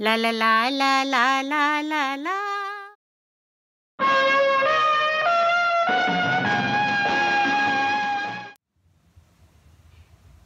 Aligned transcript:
La 0.00 0.14
la 0.14 0.30
la 0.30 0.68
la 0.70 1.02
la 1.02 1.42
la 1.42 1.80
la 1.82 2.16
la. 2.16 2.34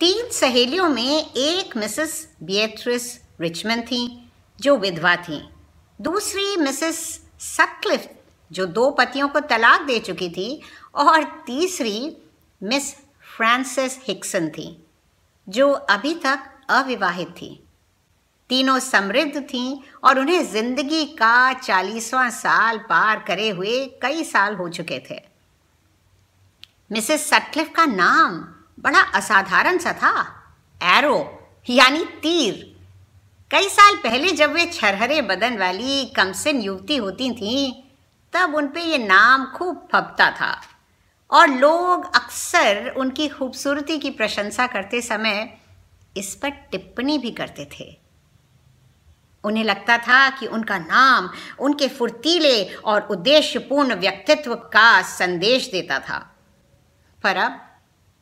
तीन 0.00 0.30
सहेलियों 0.30 0.88
में 0.88 1.34
एक 1.36 1.76
मिसेस 1.76 2.14
बियट्रिस 2.42 3.04
रिचमन 3.40 3.82
थी, 3.82 4.30
जो 4.60 4.76
विधवा 4.76 5.14
थी 5.16 5.40
दूसरी 6.00 6.56
मिसेस 6.56 7.00
सक्लिफ 7.38 8.08
जो 8.50 8.66
दो 8.66 8.90
पतियों 8.90 9.28
को 9.28 9.40
तलाक 9.40 9.80
दे 9.80 9.98
चुकी 9.98 10.28
थी, 10.28 10.60
और 10.94 11.24
तीसरी 11.46 12.16
मिस 12.62 12.92
फ्रांसिस 13.36 13.98
हिक्सन 14.08 14.48
थी, 14.48 14.66
जो 15.48 15.70
अभी 15.70 16.14
तक 16.14 16.50
अविवाहित 16.70 17.28
थी 17.28 17.58
तीनों 18.52 18.78
समृद्ध 18.78 19.40
थीं 19.40 19.78
और 20.04 20.18
उन्हें 20.18 20.42
ज़िंदगी 20.44 21.04
का 21.04 21.52
चालीसवां 21.52 22.30
साल 22.30 22.78
पार 22.78 23.18
करे 23.18 23.48
हुए 23.48 23.86
कई 24.02 24.24
साल 24.24 24.54
हो 24.54 24.68
चुके 24.68 24.98
थे। 25.10 25.20
मिसेस 26.92 27.28
सटक्लिफ 27.30 27.72
का 27.76 27.86
नाम 27.86 28.36
बड़ा 28.80 29.00
असाधारण 29.00 29.78
सा 29.78 29.92
था। 29.92 30.20
एरो, 30.80 31.38
यानी 31.68 32.04
तीर। 32.22 32.76
कई 33.50 33.68
साल 33.68 33.96
पहले 33.96 34.30
जब 34.30 34.52
वे 34.52 34.66
छरहरे 34.66 35.22
बदन 35.22 35.58
वाली 35.58 36.04
कमसिन 36.06 36.60
युवती 36.60 36.96
होती 36.96 37.30
थीं, 37.30 37.72
तब 38.32 38.54
उन 38.54 38.68
पे 38.68 38.80
ये 38.80 38.98
नाम 38.98 39.46
खूब 39.46 39.88
फपता 39.92 40.30
था। 40.30 40.60
और 41.30 41.48
लोग 41.48 42.04
अक्सर 42.16 42.88
उनकी 42.88 43.28
खूबसूरती 43.28 43.98
की 43.98 44.10
प्रशंसा 44.10 44.66
करते 44.66 45.02
समय 45.02 45.58
इस 46.16 46.34
पर 46.34 46.50
टिप्पणी 46.50 47.18
भी 47.18 47.30
करते 47.30 47.68
थे। 47.80 48.01
उन्हें 49.44 49.64
लगता 49.64 49.98
था 49.98 50.30
कि 50.30 50.46
उनका 50.46 50.78
नाम, 50.78 51.30
उनके 51.58 51.88
फुर्तीले 51.88 52.64
और 52.64 53.00
उद्देश्यपूर्ण 53.00 53.94
व्यक्तित्व 53.94 54.54
का 54.54 55.02
संदेश 55.02 55.70
देता 55.70 55.98
था। 55.98 56.36
पर 57.22 57.36
अब, 57.36 57.68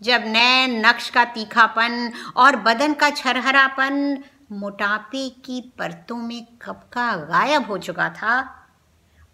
जब 0.02 0.22
नए 0.26 0.66
नक्श 0.66 1.10
का 1.10 1.24
तीखापन 1.24 2.12
और 2.36 2.56
बदन 2.56 2.92
का 2.92 3.10
छरहरापन 3.10 4.24
मोटापे 4.52 5.28
की 5.28 5.72
परतों 5.78 6.16
में 6.16 6.46
कब 6.62 6.74
का 6.74 7.16
गायब 7.16 7.66
हो 7.66 7.78
चुका 7.78 8.08
था, 8.08 8.56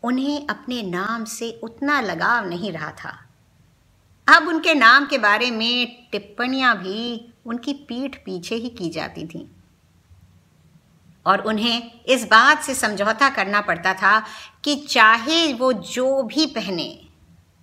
उन्हें 0.02 0.46
अपने 0.50 0.82
नाम 0.82 1.24
से 1.24 1.60
उतना 1.62 2.00
लगाव 2.00 2.48
नहीं 2.48 2.72
रहा 2.72 2.90
था। 2.90 3.22
अब 4.36 4.48
उनके 4.48 4.74
नाम 4.74 5.06
के 5.06 5.18
बारे 5.18 5.50
में 5.50 6.08
टिप्पणियाँ 6.12 6.78
भी 6.78 7.32
उनकी 7.46 7.72
पीठ 7.72 8.16
पीछे 8.16 8.54
ही 8.54 8.68
की 8.68 8.90
जाती 8.90 9.26
थीं। 9.26 9.55
और 11.26 11.40
उन्हें 11.40 12.00
इस 12.06 12.24
बात 12.24 12.62
से 12.62 12.74
समझौता 12.74 13.28
करना 13.28 13.60
पड़ता 13.60 13.94
था 13.94 14.26
कि 14.64 14.76
चाहे 14.76 15.52
वो 15.52 15.72
जो 15.72 16.22
भी 16.22 16.46
पहने, 16.46 17.00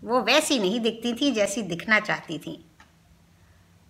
वो 0.04 0.22
वैसी 0.22 0.60
नहीं 0.60 0.80
दिखती 0.80 1.14
थी 1.14 1.32
जैसी 1.32 1.62
दिखना 1.62 2.00
चाहती 2.00 2.38
थी। 2.38 2.66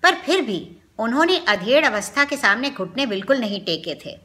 पर 0.04 0.16
फिर 0.16 0.42
भी 0.42 0.78
उन्होंने 1.00 1.38
अधेड़ 1.38 1.86
अवस्था 1.86 2.24
के 2.24 2.38
सामने 2.38 2.70
घुटने 2.70 3.06
बिल्कुल 3.06 3.38
नहीं 3.38 3.62
टेके 3.62 3.96
थे। 3.96 4.20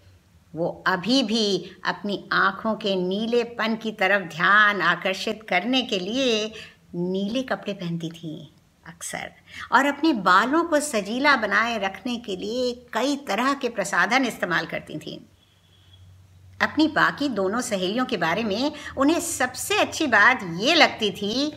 वो 0.54 0.84
अभी 0.86 1.22
भी 1.22 1.70
अपनी 1.84 2.28
आँखों 2.32 2.74
के 2.74 2.96
नीलेपन 2.96 3.76
की 3.76 3.92
तरफ़ 3.92 4.22
ध्यान 4.22 4.80
आकर्षित 4.80 5.46
करने 5.48 5.82
के 5.82 5.98
लिए 5.98 6.52
नीले 6.94 7.42
कपड़े 7.42 7.72
पहनती 7.72 8.10
थी, 8.10 8.54
अक्सर। 8.86 9.32
और 9.72 9.86
अपने 9.86 10.12
बालों 10.12 10.64
को 10.64 10.80
सजीला 10.80 11.36
बनाए 11.36 11.78
रखने 11.78 12.16
के 12.16 12.36
लिए 12.36 12.86
कई 12.92 13.16
तरह 13.16 13.54
के 13.54 13.68
प्रसाधन 13.68 14.24
इस्तेमाल 14.24 14.66
करती 14.66 14.98
थी। 14.98 15.28
अपनी 16.60 16.86
बाकी 16.88 17.28
दोनों 17.28 17.60
सहेलियों 17.60 18.04
के 18.06 18.16
बारे 18.16 18.44
में 18.44 18.72
उन्हें 18.96 19.20
सबसे 19.20 19.78
अच्छी 19.78 20.06
बात 20.06 20.40
ये 20.60 20.74
लगती 20.74 21.10
थी 21.10 21.50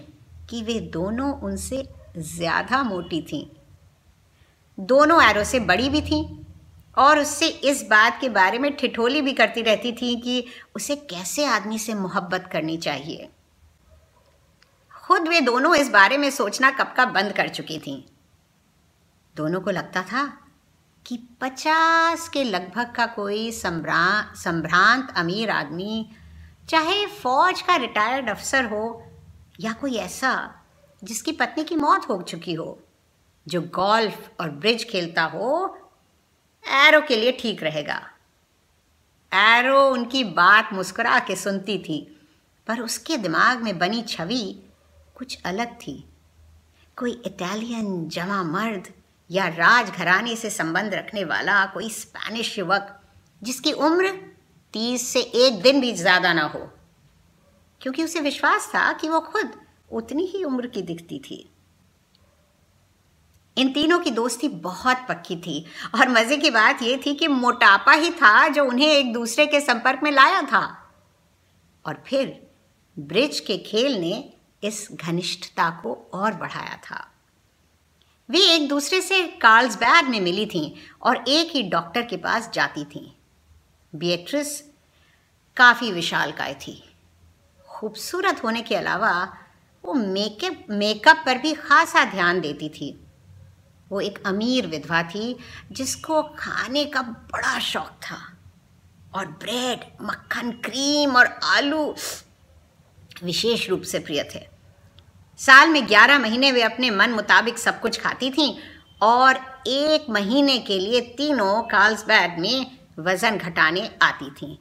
कि 0.50 0.62
वे 0.64 0.80
दोनों 0.80 1.32
उनसे 1.40 1.88
ज़्यादा 2.18 2.84
मोटी 2.84 3.22
थीं। 3.22 3.46
दोनों 4.78 5.22
एरो 5.24 5.44
से 5.44 5.60
बड़ी 5.60 5.90
भी 5.90 6.02
थीं 6.02 6.24
और 6.98 7.20
उससे 7.20 7.48
इस 7.48 7.86
बात 7.90 8.18
के 8.22 8.30
बारे 8.30 8.60
में 8.60 8.76
ठिठोली 8.78 9.22
भी 9.22 9.34
करती 9.34 9.62
रहती 9.62 9.92
थी 9.92 10.16
कि 10.16 10.44
उसे 10.76 10.96
कैसे 10.96 11.46
आदमी 11.46 11.80
से 11.80 11.94
मोहब्बत 11.94 12.50
करनी 12.52 12.78
चाहिए। 12.78 13.30
खुद 14.96 15.28
वे 15.28 15.42
दोनों 15.42 15.76
इस 15.76 15.90
बारे 15.90 16.18
में 16.18 16.30
सोचना 16.32 16.72
कब 16.72 16.94
का 16.98 17.06
बंद 17.06 17.34
कर 17.34 17.50
चुकी 17.50 17.80
थीं। 17.80 18.02
दोनों 19.36 19.62
को 19.62 19.72
लगता 19.72 20.02
था 20.02 20.41
कि 21.06 21.18
पचास 21.42 22.28
के 22.30 22.44
लगभग 22.44 22.94
का 22.96 23.06
कोई 23.06 23.52
संभ्रांत 23.52 25.14
अमीर 25.18 25.50
आदमी, 25.50 26.10
चाहे 26.70 27.06
फौज 27.06 27.62
का 27.62 27.76
रिटायर्ड 27.76 28.30
अफसर 28.30 28.66
हो 28.66 29.04
या 29.60 29.74
कोई 29.74 29.96
ऐसा, 29.96 30.34
जिसकी 31.04 31.32
पत्नी 31.32 31.64
की 31.64 31.76
मौत 31.76 32.10
हो 32.10 32.22
चुकी 32.22 32.54
हो, 32.54 32.80
जो 33.48 33.62
गोल्फ 33.62 34.30
और 34.40 34.50
ब्रिज 34.52 34.84
खेलता 34.90 35.24
हो 35.24 35.50
एरो 36.64 37.02
के 37.02 37.16
लिए 37.16 37.32
ठीक 37.32 37.64
रहेगा। 37.64 38.02
एरो 39.32 39.82
उनकी 39.90 40.24
बात 40.24 40.74
मुस्कुरा 40.74 41.20
के 41.20 41.36
सुनती 41.36 41.78
थी, 41.80 42.00
पर 42.68 42.80
उसके 42.80 43.18
दिमाग 43.18 43.62
में 43.64 43.78
बनी 43.80 44.02
छवि 44.02 44.44
कुछ 45.16 45.42
अलग 45.46 45.76
थी। 45.78 46.04
कोई 46.98 47.22
इटालियन 47.26 48.08
जमा 48.10 48.44
मर्द 48.44 48.88
या 49.32 49.48
राजघराने 49.48 50.36
से 50.36 50.50
संबंध 50.50 50.94
रखने 50.94 51.24
वाला 51.24 51.66
कोई 51.66 51.90
स्पेनिश 51.90 52.60
युवक, 52.60 53.02
जिसकी 53.44 53.72
उम्र 53.72 54.10
तीस 54.74 55.08
से 55.08 55.20
एक 55.20 55.62
दिन 55.62 55.82
भी 55.82 55.94
ज़्यादा 55.94 56.34
ना 56.34 56.44
हो। 56.44 56.60
क्योंकि 57.82 58.04
उसे 58.04 58.20
विश्वास 58.20 58.68
था 58.76 58.94
कि 58.94 59.10
वो 59.10 59.20
खुद 59.20 59.52
उतनी 59.92 60.26
ही 60.26 60.44
उम्र 60.44 60.68
की 60.68 60.82
दिखती 60.82 61.20
थी। 61.20 61.50
इन 63.58 63.74
तीनों 63.74 64.00
की 64.00 64.12
दोस्ती 64.12 64.48
बहुत 64.48 64.98
पक्की 65.10 65.36
थी, 65.36 65.66
और 65.96 66.10
मज़े 66.10 66.38
की 66.38 66.50
बात 66.50 66.82
यह 66.82 67.02
थी 67.06 67.14
कि 67.14 67.28
मोटापा 67.28 67.92
ही 67.92 68.12
था 68.12 68.48
जो 68.48 68.66
उन्हें 68.66 68.88
एक 68.88 69.14
दूसरे 69.14 69.46
के 69.46 69.62
संपर्क 69.62 70.00
में 70.04 70.12
लाया 70.12 70.42
था। 70.42 70.92
और 71.86 72.04
फिर 72.08 72.48
ब्रिज 73.00 73.40
के 73.40 73.58
खेल 73.58 74.00
ने 74.00 74.34
इस 74.64 74.88
घनिष्ठता 74.92 75.70
को 75.70 76.12
और 76.14 76.34
बढ़ाया 76.34 76.76
था। 76.76 77.11
वे 78.32 78.40
एक 78.40 78.68
दूसरे 78.68 79.02
से 79.02 79.28
कार्ल्सबैग 79.28 80.06
में 80.06 80.20
मिली 80.20 80.46
थीं 80.46 80.72
और 81.02 81.26
एक 81.28 81.52
ही 81.52 81.64
डॉक्टर 81.64 82.02
के 82.02 82.18
पास 82.18 82.50
जाती 82.54 82.86
थीं। 82.86 83.12
बियट्रिस 83.96 84.62
काफ़ी 85.58 85.92
विशालकाय 85.92 86.54
थी। 86.54 86.96
खूबसूरत 87.70 88.44
होने 88.44 88.62
के 88.62 88.76
अलावा 88.76 89.38
वो 89.86 89.94
मेकअप 89.94 90.66
मेकअप 90.70 91.24
पर 91.26 91.38
भी 91.38 91.54
खासा 91.54 92.06
ध्यान 92.06 92.42
देती 92.42 92.70
थी। 92.70 93.00
वो 93.90 94.02
एक 94.02 94.28
अमीर 94.28 94.68
विधवा 94.68 95.04
थी 95.04 95.40
जिसको 95.72 96.24
खाने 96.24 96.86
का 96.86 97.02
बड़ा 97.02 97.60
शौक 97.60 97.90
था। 97.90 98.38
और 99.14 99.26
ब्रेड, 99.26 99.80
मक्खन, 100.02 100.52
क्रीम 100.52 101.16
और 101.16 101.26
आलू 101.44 101.96
विशेष 103.24 103.70
रूप 103.70 103.82
से 103.82 104.00
प्रिय 104.00 104.32
थे। 104.36 104.51
साल 105.38 105.70
में 105.70 105.88
ग्यारह 105.88 106.20
महीने 106.20 106.52
वे 106.52 106.62
अपने 106.62 106.90
मन 106.90 107.10
मुताबिक 107.10 107.58
सब 107.58 107.80
कुछ 107.82 108.00
खाती 108.02 108.32
थीं 108.32 108.58
और 109.02 109.36
एक 109.68 110.10
महीने 110.10 110.60
के 110.60 110.80
लिए 110.80 111.02
तीनों 111.02 111.62
कार्ल्सबैग 111.64 112.40
में 112.40 112.78
वज़न 113.00 113.38
घटाने 113.38 113.96
आती 114.02 114.30
थीं। 114.32 114.58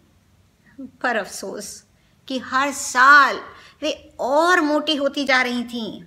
पर 1.02 1.16
अफसोस 1.16 1.84
कि 2.28 2.38
हर 2.38 2.72
साल 2.72 3.40
वे 3.82 4.12
और 4.20 4.60
मोटी 4.60 4.96
होती 4.96 5.24
जा 5.24 5.42
रही 5.42 5.64
थीं। 5.64 6.02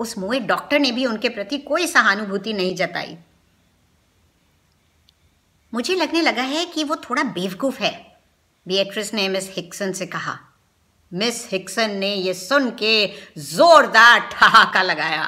उस 0.00 0.18
मोए 0.18 0.40
डॉक्टर 0.40 0.78
ने 0.78 0.92
भी 0.92 1.06
उनके 1.06 1.28
प्रति 1.28 1.58
कोई 1.58 1.86
सहानुभूति 1.86 2.52
नहीं 2.52 2.76
जताई। 2.76 3.16
मुझे 5.74 5.94
लगने 5.94 6.20
लगा 6.20 6.42
है 6.42 6.64
कि 6.64 6.84
वो 6.84 6.96
थोड़ा 6.96 7.22
बेवकूफ़ 7.22 7.82
है 7.82 8.20
बियट्रिस 8.68 9.14
ने 9.14 9.28
मिस 9.28 9.50
हिक्सन 9.50 9.92
से 9.92 10.06
कहा। 10.06 10.38
मिस 11.12 11.46
हिक्सन 11.52 11.90
ने 11.90 12.14
यह 12.14 12.32
सुन 12.32 12.70
के 12.70 13.06
जोरदार 13.38 14.20
ठहाका 14.20 14.82
लगाया। 14.82 15.26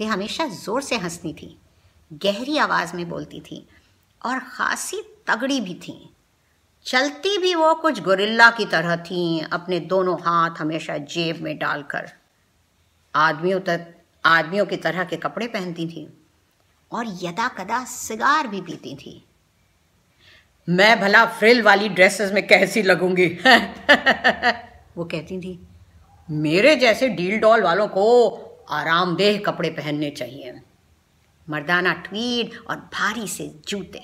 वे 0.00 0.06
हमेशा 0.06 0.46
ज़ोर 0.46 0.82
से 0.82 0.96
हंसती 0.96 1.32
थी, 1.32 1.56
गहरी 2.24 2.58
आवाज़ 2.58 2.94
में 2.96 3.08
बोलती 3.08 3.40
थी 3.40 3.66
और 4.24 4.38
खासी 4.38 5.02
तगड़ी 5.26 5.60
भी 5.60 5.74
थी। 5.74 6.14
चलती 6.86 7.38
भी 7.38 7.54
वो 7.54 7.74
कुछ 7.74 8.02
गोरिल्ला 8.02 8.50
की 8.50 8.64
तरह 8.64 8.96
थी, 8.96 9.40
अपने 9.40 9.80
दोनों 9.80 10.16
हाथ 10.20 10.50
हमेशा 10.58 10.96
जेब 10.96 11.42
में 11.42 11.58
डालकर। 11.58 12.10
आदमियों 13.14 13.60
तक, 13.60 13.94
आदमियों 14.24 14.66
की 14.66 14.76
तरह 14.76 15.04
के 15.04 15.16
कपड़े 15.16 15.46
पहनती 15.46 15.86
थी 15.86 16.06
और 16.90 17.06
यदा 17.22 17.48
कदा 17.48 17.84
सिगार 17.84 18.46
भी 18.46 18.60
पीती 18.60 18.94
थी। 18.96 19.24
मैं 20.68 21.00
भला 21.00 21.26
फ्रिल 21.26 21.62
वाली 21.62 21.88
ड्रेसेस 21.88 22.32
में 22.32 22.46
कैसी 22.46 22.82
लगूँगी? 22.82 23.26
वो 24.96 25.04
कहती 25.04 25.40
थी 25.40 25.68
मेरे 26.30 26.76
जैसे 26.76 27.08
डील 27.08 27.38
डॉल 27.38 27.62
वालों 27.62 27.88
को 27.88 28.32
आरामदेह 28.70 29.42
कपड़े 29.46 29.70
पहनने 29.70 30.10
चाहिए। 30.10 30.60
मर्दाना 31.50 31.92
ट्वीड 31.92 32.50
और 32.70 32.76
भारी 32.76 33.28
से 33.28 33.54
जूते। 33.68 34.02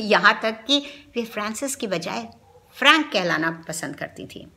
यहाँ 0.00 0.40
तक 0.42 0.64
कि 0.66 0.78
वे 1.16 1.24
फ्रांसिस 1.24 1.76
की 1.76 1.86
बजाय 1.86 2.28
फ्रैंक 2.74 3.12
कहलाना 3.12 3.64
पसंद 3.68 3.96
करती 3.96 4.26
थी। 4.26 4.52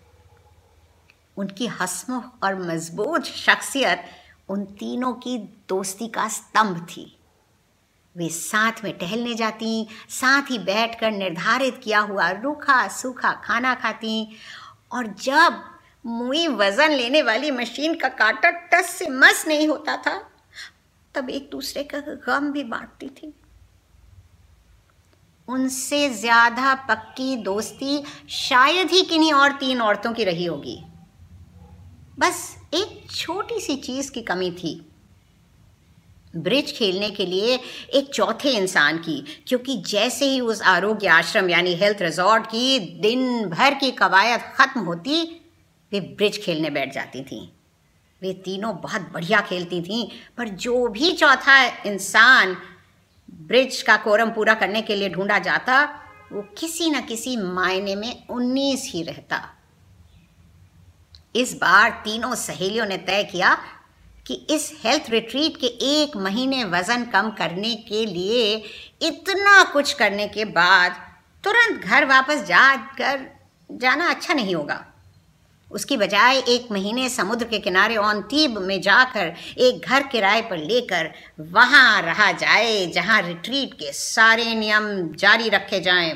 उनकी 1.38 1.68
हसमुख 1.68 2.44
और 2.44 2.56
मज़बूत 2.60 3.24
शख्सियत 3.24 4.04
उन 4.50 4.66
तीनों 4.66 5.14
की 5.14 5.38
दोस्ती 5.70 6.08
का 6.08 6.28
स्तंभ 6.28 6.86
थी। 6.86 7.18
वे 8.16 8.30
साथ 8.30 8.84
में 8.84 8.98
टहलने 8.98 9.34
जाती, 9.34 9.88
साथ 10.10 10.50
ही 10.52 10.58
बैठकर 10.60 11.12
निर्धारित 11.12 11.80
किया 11.84 12.00
हुआ 12.00 12.30
रूखा 12.32 12.88
सूखा 12.88 13.32
खाना 13.44 13.74
खाती। 13.76 14.28
और 14.92 15.08
जब 15.24 15.62
मुई 16.06 16.48
वज़न 16.48 16.92
लेने 16.92 17.22
वाली 17.22 17.52
मशीन 17.52 17.96
का 17.96 18.08
कांटा 18.10 18.50
टस 18.50 18.90
से 18.90 19.10
मस 19.10 19.44
नहीं 19.48 19.68
होता 19.68 19.96
था, 19.98 20.18
तब 21.16 21.30
एक 21.30 21.50
दूसरे 21.52 21.84
का 21.84 22.00
गम 22.00 22.52
भी 22.52 22.64
बांटती 22.64 23.10
थी। 23.10 23.34
उनसे 25.48 26.10
ज़्यादा 26.10 26.74
पक्की 26.90 27.36
दोस्ती 27.36 28.04
शायद 28.30 28.92
ही 28.92 29.02
किन्हीं 29.02 29.34
और 29.34 29.52
तीन 29.52 29.82
औरतों 29.82 30.14
की 30.14 30.24
रही 30.24 30.46
होगी। 30.46 30.80
बस 32.20 32.58
एक 32.74 33.12
छोटी 33.12 33.60
सी 33.60 33.76
चीज़ 33.76 34.12
की 34.12 34.22
कमी 34.22 34.52
थी। 34.52 34.91
ब्रिज 36.36 36.72
खेलने 36.78 37.10
के 37.10 37.26
लिए 37.26 37.60
एक 37.94 38.10
चौथे 38.14 38.50
इंसान 38.50 38.98
की, 38.98 39.24
क्योंकि 39.48 39.76
जैसे 39.88 40.26
ही 40.26 40.40
उस 40.42 40.62
आरोग्य 40.62 41.08
आश्रम 41.08 41.50
यानी 41.50 41.74
हेल्थ 41.76 42.02
रिजॉर्ट 42.02 42.46
की 42.46 42.80
दिन 43.02 43.50
भर 43.50 43.74
की 43.74 43.92
कवायद 43.92 44.42
ख़त्म 44.56 44.80
होती, 44.80 45.24
वे 45.92 46.00
ब्रिज 46.00 46.44
खेलने 46.44 46.70
बैठ 46.70 46.94
जाती 46.94 47.24
थीं। 47.24 47.48
वे 48.22 48.34
तीनों 48.34 48.76
बहुत 48.78 49.10
बढ़िया 49.14 49.42
खेलती 49.42 49.82
थीं, 49.82 50.08
पर 50.38 50.48
जो 50.48 50.88
भी 50.88 51.12
चौथा 51.12 51.64
इंसान 51.86 52.56
ब्रिज 53.30 53.82
का 53.82 53.98
कोरम 53.98 54.30
पूरा 54.30 54.54
करने 54.54 54.82
के 54.82 54.96
लिए 54.96 55.10
ढूंढा 55.10 55.40
जाता, 55.40 55.84
वो 56.32 56.42
किसी 56.58 56.90
न 56.90 57.02
किसी 57.02 57.36
मायने 57.38 57.96
में 57.96 58.28
उन्नीस 58.28 58.90
ही 58.94 59.04
रहता। 59.04 59.42
इस 61.36 61.54
बार 61.54 61.90
तीनों 62.04 62.36
सहेलियों 62.36 62.86
ने 62.86 62.98
तय 62.98 63.24
किया 63.24 63.58
कि 64.26 64.34
इस 64.50 64.72
हेल्थ 64.84 65.10
रिट्रीट 65.10 65.58
के 65.58 65.68
एक 65.94 66.18
महीने 66.18 66.64
वज़न 66.64 67.06
कम 67.06 67.30
करने 67.30 67.76
के 67.88 68.06
लिए 68.06 68.56
इतना 69.02 69.64
कुछ 69.64 69.94
करने 69.94 70.28
के 70.28 70.46
बाद 70.46 70.96
तुरंत 71.44 71.84
घर 71.84 72.06
वापस 72.06 72.44
जा 72.46 72.76
कर 72.98 73.28
जाना 73.70 74.10
अच्छा 74.10 74.34
नहीं 74.34 74.56
होगा। 74.56 74.86
उसकी 75.72 75.98
बजाय 75.98 76.38
एक 76.50 76.68
महीने 76.72 77.08
समुद्र 77.10 77.46
के 77.46 77.60
किनारे 77.60 77.96
ऑन 77.96 78.22
तीब 78.22 78.58
में 78.58 78.80
जाकर 78.82 79.34
एक 79.58 79.86
घर 79.88 80.08
किराए 80.08 80.42
पर 80.42 80.58
लेकर 80.58 81.12
वहाँ 81.52 82.02
रहा 82.02 82.32
जाए, 82.32 82.86
जहाँ 82.88 83.22
रिट्रीट 83.22 83.74
के 83.74 83.92
सारे 83.94 84.54
नियम 84.56 85.16
जारी 85.16 85.50
रखे 85.50 85.80
जाएँ 85.80 86.14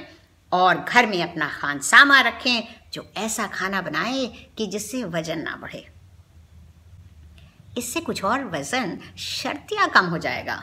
और 0.52 0.84
घर 0.84 1.06
में 1.06 1.22
अपना 1.24 1.48
खान 1.52 1.80
सामा 1.80 2.22
रखें, 2.22 2.64
जो 2.94 3.06
ऐसा 3.18 3.48
खाना 3.48 3.82
बनाए 3.82 4.26
कि 4.58 4.68
जिससे 4.68 5.04
वज़न 5.04 5.40
ना 5.40 5.56
बढ़े। 5.56 5.86
इससे 7.78 8.00
कुछ 8.00 8.24
और 8.24 8.44
वज़न 8.50 8.98
शर्तिया 9.18 9.86
कम 9.88 10.06
हो 10.06 10.18
जाएगा। 10.18 10.58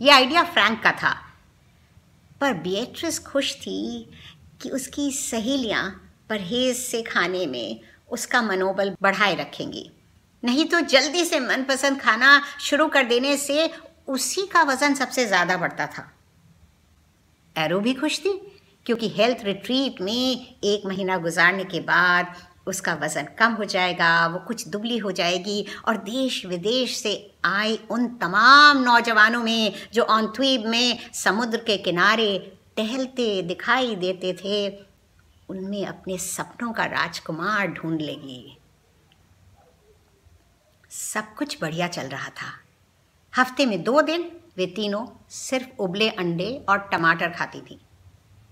ये 0.00 0.10
आइडिया 0.10 0.42
फ्रैंक 0.44 0.82
का 0.82 0.92
था। 0.92 1.14
पर 2.40 2.54
बियट्रिस 2.54 3.18
खुश 3.18 3.54
थी 3.56 4.10
कि 4.62 4.70
उसकी 4.70 5.10
सहेलियाँ 5.12 5.88
परहेज 6.30 6.76
से 6.76 7.02
खाने 7.02 7.46
में 7.46 7.80
उसका 8.10 8.42
मनोबल 8.42 8.94
बढ़ाए 9.02 9.34
रखेंगी। 9.34 9.90
नहीं 10.42 10.64
तो 10.64 10.80
जल्दी 10.80 11.24
से 11.24 11.40
मनपसंद 11.40 12.00
खाना 12.00 12.40
शुरू 12.60 12.86
कर 12.88 13.04
देने 13.04 13.36
से 13.36 13.70
उसी 14.08 14.46
का 14.46 14.62
वज़न 14.62 14.94
सबसे 14.94 15.26
ज़्यादा 15.26 15.56
बढ़ता 15.56 15.86
था। 15.86 16.10
एरो 17.56 17.78
भी 17.80 17.94
खुश 17.94 18.18
थी, 18.20 18.32
क्योंकि 18.86 19.08
हेल्थ 19.08 19.44
रिट्रीट 19.44 20.00
में 20.00 20.12
एक 20.64 20.86
महीना 20.86 21.16
गुजारने 21.18 21.64
के 21.64 21.80
बाद 21.80 22.34
उसका 22.66 22.94
वज़न 22.94 23.26
कम 23.38 23.52
हो 23.52 23.64
जाएगा, 23.64 24.26
वो 24.26 24.38
कुछ 24.38 24.66
दुबली 24.68 24.98
हो 24.98 25.12
जाएगी 25.12 25.64
और 25.88 25.96
देश 25.96 26.44
विदेश 26.46 26.96
से 26.96 27.14
आए 27.44 27.76
उन 27.90 28.06
तमाम 28.16 28.82
नौजवानों 28.82 29.42
में 29.42 29.72
जो 29.92 30.02
ऑनथ्वीब 30.02 30.66
में 30.66 30.98
समुद्र 31.14 31.58
के 31.58 31.76
किनारे 31.78 32.38
टहलते 32.76 33.42
दिखाई 33.42 33.94
देते 33.96 34.32
थे, 34.34 34.68
उनमें 35.48 35.84
अपने 35.86 36.18
सपनों 36.18 36.72
का 36.72 36.84
राजकुमार 36.84 37.66
ढूंढ 37.68 38.00
लेगी। 38.00 38.56
सब 40.90 41.34
कुछ 41.34 41.56
बढ़िया 41.60 41.88
चल 41.88 42.06
रहा 42.06 42.28
था। 42.30 42.52
हफ़्ते 43.32 43.66
में 43.66 43.82
दो 43.82 44.00
दिन 44.02 44.30
वे 44.56 44.66
तीनों 44.66 45.06
सिर्फ़ 45.30 45.82
उबले 45.82 46.08
अंडे 46.10 46.48
और 46.68 46.78
टमाटर 46.92 47.30
खाती 47.30 47.60
थी 47.60 47.78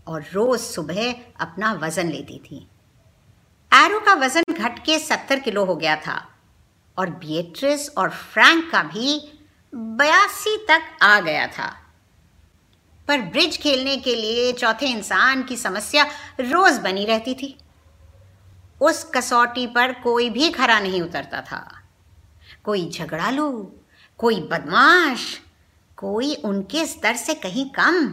और 0.06 0.24
रोज़ 0.32 0.60
सुबह 0.60 1.12
अपना 1.40 1.72
वज़न 1.72 2.08
लेती 2.08 2.38
थी। 2.40 2.66
एरो 3.74 3.98
का 4.00 4.14
वज़न 4.14 4.52
घट 4.54 4.78
के 4.78 4.98
सत्तर 4.98 5.38
किलो 5.38 5.64
हो 5.64 5.74
गया 5.76 5.94
था 5.96 6.16
और 6.98 7.10
बियट्रिस 7.10 7.88
और 7.88 8.10
फ्रैंक 8.10 8.70
का 8.70 8.82
भी 8.82 9.20
बयासी 9.72 10.56
तक 10.68 10.82
आ 11.02 11.20
गया 11.20 11.46
था। 11.48 11.68
पर 13.08 13.20
ब्रिज 13.22 13.56
खेलने 13.56 13.96
के 13.96 14.14
लिए 14.14 14.52
चौथे 14.52 14.86
इंसान 14.86 15.42
की 15.42 15.56
समस्या 15.56 16.04
रोज 16.40 16.78
बनी 16.78 17.04
रहती 17.04 17.34
थी। 17.34 17.56
उस 18.80 19.02
कसौटी 19.14 19.66
पर 19.66 19.92
कोई 19.92 20.28
भी 20.30 20.50
खरा 20.50 20.78
नहीं 20.80 21.02
उतरता 21.02 21.40
था। 21.40 21.66
कोई 22.64 22.88
झगड़ालू, 22.90 23.50
कोई 24.18 24.40
बदमाश, 24.42 25.40
कोई 25.98 26.34
उनके 26.34 26.86
स्तर 26.86 27.16
से 27.16 27.34
कहीं 27.34 27.68
कम 27.70 28.06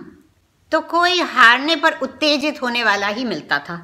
तो 0.71 0.79
कोई 0.81 1.21
हारने 1.21 1.75
पर 1.75 1.99
उत्तेजित 1.99 2.61
होने 2.61 2.83
वाला 2.83 3.07
ही 3.07 3.23
मिलता 3.25 3.59
था। 3.59 3.77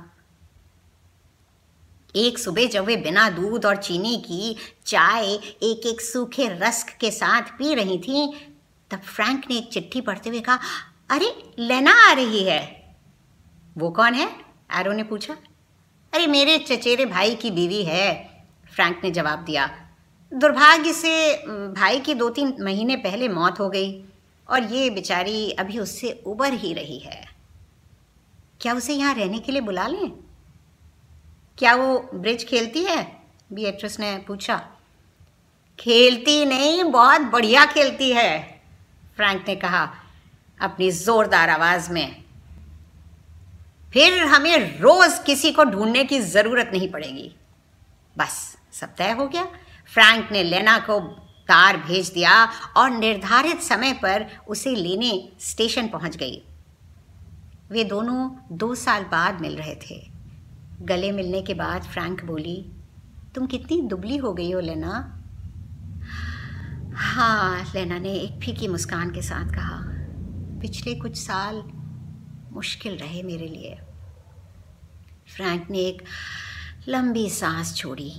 एक 2.16 2.40
सुबह 2.40 2.68
जब 2.68 2.86
वे 2.86 2.98
बिना 2.98 3.30
दूध 3.30 3.66
और 3.66 3.76
चीनी 3.76 4.18
की 4.18 4.58
चाय 4.86 5.34
एक 5.34 5.88
एक 5.88 6.02
सूखे 6.02 6.48
रस्क 6.50 6.98
के 7.00 7.12
साथ 7.12 7.42
पी 7.42 7.76
रही 7.76 7.98
थी, 7.98 8.34
तब 8.92 9.00
फ्रैंक 9.00 9.44
ने 9.50 9.58
एक 9.58 9.70
चिट्ठी 9.70 10.02
पढ़ते 10.02 10.30
हुए 10.30 10.40
कहा, 10.40 10.60
अरे, 11.10 11.54
लेना 11.60 12.10
आ 12.10 12.14
रही 12.14 12.44
है। 12.44 12.96
वो 13.78 13.90
कौन 13.90 14.14
है? 14.14 14.32
एरो 14.76 14.92
ने 14.92 15.04
पूछा। 15.04 15.38
अरे, 16.14 16.28
मेरे 16.28 16.58
चचेरे 16.58 17.06
भाई 17.06 17.36
की 17.36 17.52
बीवी 17.52 17.84
है, 17.84 18.30
फ्रैंक 18.76 19.02
ने 19.04 19.12
जवाब 19.12 19.40
दिया। 19.40 19.80
दुर्भाग्य 20.34 20.94
से, 20.94 21.34
भाई 21.74 22.00
की 22.00 22.14
दो 22.14 22.30
तीन 22.30 22.58
महीने 22.60 22.96
पहले 22.96 23.28
मौत 23.28 23.60
हो 23.60 23.70
गई, 23.70 24.04
और 24.50 24.64
ये 24.64 24.90
बेचारी 24.90 25.52
अभी 25.52 25.80
उससे 25.80 26.24
उबर 26.26 26.54
ही 26.54 26.74
रही 26.74 27.00
है। 27.00 27.36
क्या 28.62 28.74
उसे 28.74 28.94
यहाँ 28.94 29.14
रहने 29.14 29.40
के 29.40 29.52
लिए 29.52 29.62
बुला 29.62 29.88
लें? 29.88 30.25
क्या 31.58 31.76
वो 31.76 32.10
ब्रिज 32.14 32.44
खेलती 32.48 32.84
है? 32.84 33.22
बिएट्रिस 33.54 34.00
ने 34.00 34.18
पूछा। 34.18 34.56
खेलती 35.80 36.46
नहीं, 36.46 36.84
बहुत 36.84 37.22
बढ़िया 37.22 37.66
खेलती 37.66 38.12
है, 38.12 38.62
फ्रैंक 39.16 39.48
ने 39.48 39.56
कहा 39.56 39.84
अपनी 40.62 40.92
जोरदार 40.92 41.50
आवाज़ 41.50 41.92
में। 41.92 42.24
फिर 43.94 44.24
हमें 44.24 44.80
रोज 44.80 45.20
किसी 45.26 45.52
को 45.52 45.64
ढूँढने 45.64 46.04
की 46.04 46.20
ज़रूरत 46.20 46.70
नहीं 46.74 46.90
पड़ेगी। 46.92 47.36
बस, 48.18 48.58
सब 48.74 48.96
तय 48.96 49.12
हो 49.12 49.28
गया। 49.28 49.44
फ्रैंक 49.94 50.32
ने 50.32 50.44
लेना 50.44 50.78
को 50.80 51.00
कार 51.48 51.78
भेज 51.78 52.10
दिया 52.10 52.34
और 52.78 52.90
निर्धारित 52.90 53.62
समय 53.62 53.94
पर 53.94 54.26
उसे 54.48 54.76
लेने 54.76 55.30
स्टेशन 55.40 55.88
पहुँच 55.88 56.16
गई। 56.16 56.42
वे 57.72 57.84
दोनों 57.84 58.30
दो 58.52 58.76
साल 58.76 59.04
बाद 59.04 59.42
मिल 59.42 59.56
रहे 59.58 59.76
थे। 59.76 60.15
गले 60.82 61.12
मिलने 61.12 61.42
के 61.42 61.54
बाद 61.54 61.84
फ्रैंक 61.84 62.24
बोली, 62.26 62.72
तुम 63.36 63.46
कितनी 63.46 63.82
दुबली 63.82 64.18
हो 64.18 64.34
गई 64.34 64.52
हो, 64.52 64.60
लेना। 64.60 65.22
हाँ 66.96 67.72
लेना 67.76 68.00
ने 68.00 68.14
एक 68.14 68.40
फीकी 68.42 68.68
मुस्कान 68.68 69.12
के 69.12 69.22
साथ 69.22 69.54
कहा, 69.56 69.82
पिछले 70.62 70.96
कुछ 70.96 71.18
साल 71.18 71.64
मुश्किल 72.52 72.98
रहे 72.98 73.24
मेरे 73.24 73.48
लिए। 73.48 73.76
फ्रैंक 75.36 75.70
ने 75.70 75.80
एक 75.80 76.04
लंबी 76.88 77.30
सांस 77.30 77.76
छोड़ी। 77.76 78.12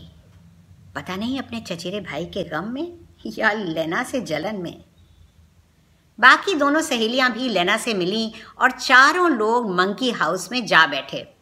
पता 0.94 1.16
नहीं 1.16 1.38
अपने 1.38 1.60
चचेरे 1.60 2.00
भाई 2.00 2.25
के 2.25 2.44
गम 2.44 2.64
में 2.64 2.98
या 3.26 3.52
लेना 3.52 4.02
से 4.02 4.20
जलन 4.20 4.56
में। 4.56 4.84
बाकी 6.20 6.54
दोनों 6.54 6.80
सहेलियाँ 6.80 7.32
भी 7.32 7.48
लेना 7.48 7.76
से 7.76 7.94
मिली 7.94 8.32
और 8.60 8.70
चारों 8.70 9.30
लोग 9.30 9.75
मंकी 9.75 10.10
हाउस 10.10 10.52
में 10.52 10.66
जा 10.66 10.86
बैठे। 10.86 11.36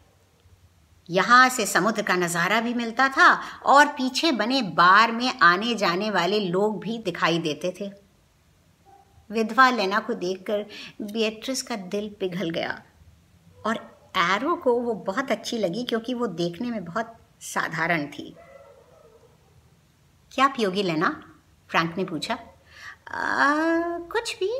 यहाँ 1.09 1.49
से 1.49 1.65
समुद्र 1.65 2.01
का 2.01 2.15
नज़ारा 2.15 2.59
भी 2.61 2.73
मिलता 2.73 3.07
था 3.09 3.27
और 3.65 3.87
पीछे 3.87 4.31
बने 4.31 4.61
बार 4.61 5.11
में 5.11 5.39
आने 5.39 5.75
जाने 5.75 6.09
वाले 6.09 6.39
लोग 6.39 6.79
भी 6.79 6.97
दिखाई 6.97 7.39
देते 7.39 7.73
थे। 7.81 7.89
विधवा 9.29 9.69
लेना 9.69 9.99
को 9.99 10.13
देखकर 10.13 10.65
बियट्रिस 11.01 11.61
का 11.61 11.75
दिल 11.75 12.09
पिघल 12.19 12.49
गया 12.49 12.81
और 13.65 13.75
एरो 14.17 14.55
को 14.55 14.73
वो 14.81 14.93
बहुत 14.93 15.31
अच्छी 15.31 15.57
लगी 15.57 15.83
क्योंकि 15.83 16.13
वो 16.13 16.27
देखने 16.27 16.71
में 16.71 16.83
बहुत 16.85 17.15
साधारण 17.41 18.05
थी। 18.07 18.35
क्या 20.31 20.47
पियोगी 20.47 20.83
लेना? 20.83 21.09
फ्रैंक 21.69 21.97
ने 21.97 22.03
पूछा। 22.05 22.33
आ, 22.33 23.99
कुछ 24.11 24.35
भी। 24.39 24.51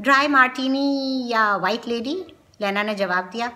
ड्राई 0.00 0.28
मार्टिनी 0.28 1.28
या 1.28 1.56
वाइट 1.56 1.86
लेडी? 1.88 2.14
लेना 2.60 2.82
ने 2.82 2.94
जवाब 2.94 3.30
दिया। 3.30 3.52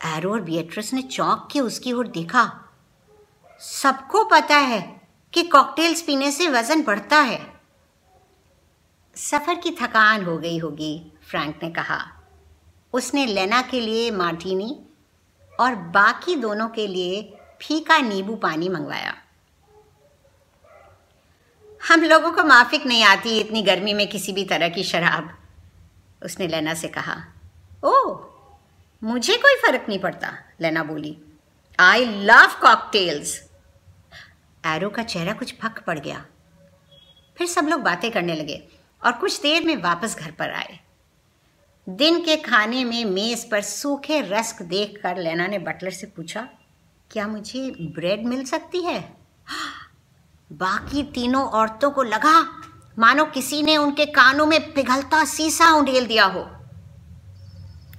एरो 0.00 0.32
और 0.32 0.40
बियट्रिस 0.40 0.92
ने 0.94 1.02
चौंक 1.02 1.48
के 1.52 1.60
उसकी 1.60 1.92
ओर 1.92 2.06
देखा। 2.06 2.50
सबको 3.60 4.24
पता 4.24 4.56
है 4.56 4.80
कि 5.32 5.42
कॉकटेल्स 5.42 6.02
पीने 6.02 6.30
से 6.30 6.48
वज़न 6.48 6.82
बढ़ता 6.82 7.20
है। 7.20 7.40
सफ़र 9.16 9.54
की 9.54 9.70
थकान 9.70 10.24
हो 10.24 10.36
गई 10.38 10.58
होगी, 10.58 11.12
फ्रैंक 11.28 11.62
ने 11.62 11.70
कहा। 11.70 12.00
उसने 12.92 13.26
लेना 13.26 13.62
के 13.62 13.80
लिए 13.80 14.10
मार्टिनी 14.10 14.76
और 15.60 15.74
बाकी 15.74 16.36
दोनों 16.36 16.68
के 16.68 16.86
लिए 16.86 17.22
फीका 17.62 17.98
नींबू 17.98 18.34
पानी 18.36 18.68
मंगवाया। 18.68 19.14
हम 21.80 22.02
लोगों 22.02 22.30
को 22.32 22.44
माफिक 22.44 22.86
नहीं 22.86 23.02
आती 23.04 23.38
इतनी 23.38 23.62
गर्मी 23.62 23.94
में 23.94 24.08
किसी 24.08 24.32
भी 24.32 24.44
तरह 24.44 24.68
की 24.68 24.84
शराब, 24.84 25.36
उसने 26.22 26.46
लेना 26.46 26.74
से 26.74 26.88
कहा। 26.88 27.16
ओ 27.84 27.92
मुझे 29.02 29.36
कोई 29.36 29.54
फ़र्क 29.56 29.84
नहीं 29.88 29.98
पड़ता, 29.98 30.32
लेना 30.60 30.82
बोली। 30.84 31.16
आई 31.78 32.04
लव 32.04 32.58
कॉकटेल्स 32.62 33.34
एरो 34.64 34.88
का 34.90 35.02
चेहरा 35.02 35.32
कुछ 35.32 35.54
फक 35.54 35.82
पड़ 35.86 35.98
गया। 35.98 36.24
फिर 37.36 37.46
सब 37.46 37.68
लोग 37.68 37.80
बातें 37.80 38.10
करने 38.10 38.34
लगे 38.34 38.62
और 39.02 39.12
कुछ 39.12 39.40
देर 39.42 39.64
में 39.64 39.76
वापस 39.76 40.16
घर 40.16 40.30
पर 40.30 40.50
आए। 40.50 40.78
दिन 41.86 42.20
के 42.20 42.36
खाने 42.36 42.84
में 42.84 43.04
मेज 43.04 43.44
पर 43.50 43.60
सूखे 43.62 44.20
रस्क 44.20 44.62
देखकर 44.62 45.18
लेना 45.18 45.46
ने 45.46 45.58
बटलर 45.58 45.90
से 45.90 46.06
पूछा, 46.06 46.48
क्या 47.10 47.26
मुझे 47.28 47.70
ब्रेड 47.94 48.26
मिल 48.26 48.44
सकती 48.44 48.82
है? 48.82 48.98
बाकी 50.50 51.02
तीनों 51.12 51.44
औरतों 51.50 51.90
को 51.90 52.02
लगा, 52.02 52.40
मानो 52.98 53.24
किसी 53.26 53.62
ने 53.62 53.76
उनके 53.76 54.06
कानों 54.06 54.46
में 54.46 54.72
पिघलता 54.72 55.24
सीसा 55.24 55.70
उंडेल 55.70 56.06
दिया 56.06 56.24
हो। 56.24 56.48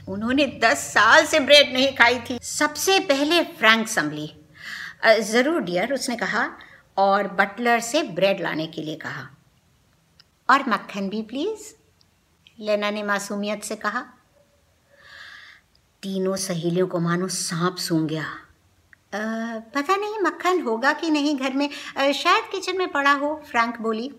उन्होंने 0.08 0.46
दस 0.64 0.78
साल 0.94 1.26
से 1.26 1.40
ब्रेड 1.40 1.74
नहीं 1.74 1.96
खाई 1.96 2.20
थी। 2.20 2.40
सबसे 2.42 3.00
पहले 3.00 3.44
फ्रैंक 3.44 3.88
संभली। 3.88 4.34
ज़रूर 5.20 5.62
डियर 5.62 5.94
उसने 5.94 6.16
कहा 6.16 6.48
और 6.98 7.28
बटलर 7.28 7.80
से 7.80 8.04
ब्रेड 8.04 8.42
लाने 8.42 8.68
के 8.68 8.82
लिए 8.82 8.96
कहा। 8.96 9.28
और 10.50 10.70
मक्खन 10.70 11.10
भी 11.10 11.22
प्लीज़? 11.22 11.74
लेना 12.60 12.90
ने 12.92 13.04
मासूमियत 13.04 13.64
से 13.64 13.76
कहा। 13.76 14.02
तीनों 16.04 16.36
सहेलियों 16.36 16.88
को 16.88 17.00
मानो 17.00 17.28
सांप 17.28 17.76
सूंघ 17.76 18.10
गया। 18.10 18.24
आ, 18.24 19.60
पता 19.60 19.96
नहीं 19.96 20.20
मक्खन 20.20 20.62
होगा 20.62 20.94
कि 20.94 21.10
नहीं 21.10 21.38
घर 21.38 21.54
में। 21.54 21.70
आ, 21.98 22.12
शायद 22.12 22.44
किचन 22.52 22.78
में 22.78 22.92
पड़ा 22.92 23.14
हो 23.14 23.44
फ्रैंक 23.50 23.80
बोली। 23.82 24.12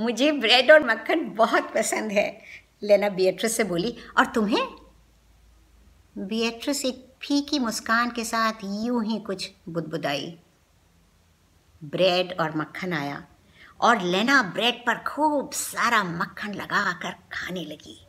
मुझे 0.00 0.32
ब्रेड 0.32 0.70
और 0.70 0.84
मक्खन 0.86 1.30
बहुत 1.30 1.72
पसंद 1.74 2.12
है। 2.12 2.42
लेना 2.82 3.08
बियट्रिस 3.08 3.56
से 3.56 3.64
बोली, 3.64 3.96
और 4.18 4.26
तुम्हें? 4.26 4.66
बियट्रिस 6.18 6.84
एक 6.84 7.06
फीकी 7.22 7.58
मुस्कान 7.58 8.10
के 8.10 8.24
साथ 8.24 8.64
यूँ 8.64 9.04
ही 9.04 9.18
कुछ 9.20 9.50
बुदबुदाई। 9.68 10.38
ब्रेड 11.84 12.34
और 12.40 12.56
मक्खन 12.56 12.92
आया 12.92 13.22
और 13.80 14.00
लेना 14.02 14.42
ब्रेड 14.42 14.80
पर 14.86 14.98
खूब 15.04 15.50
सारा 15.52 16.02
मक्खन 16.04 16.54
लगा 16.54 16.92
कर 16.92 17.10
खाने 17.32 17.64
लगी। 17.64 18.00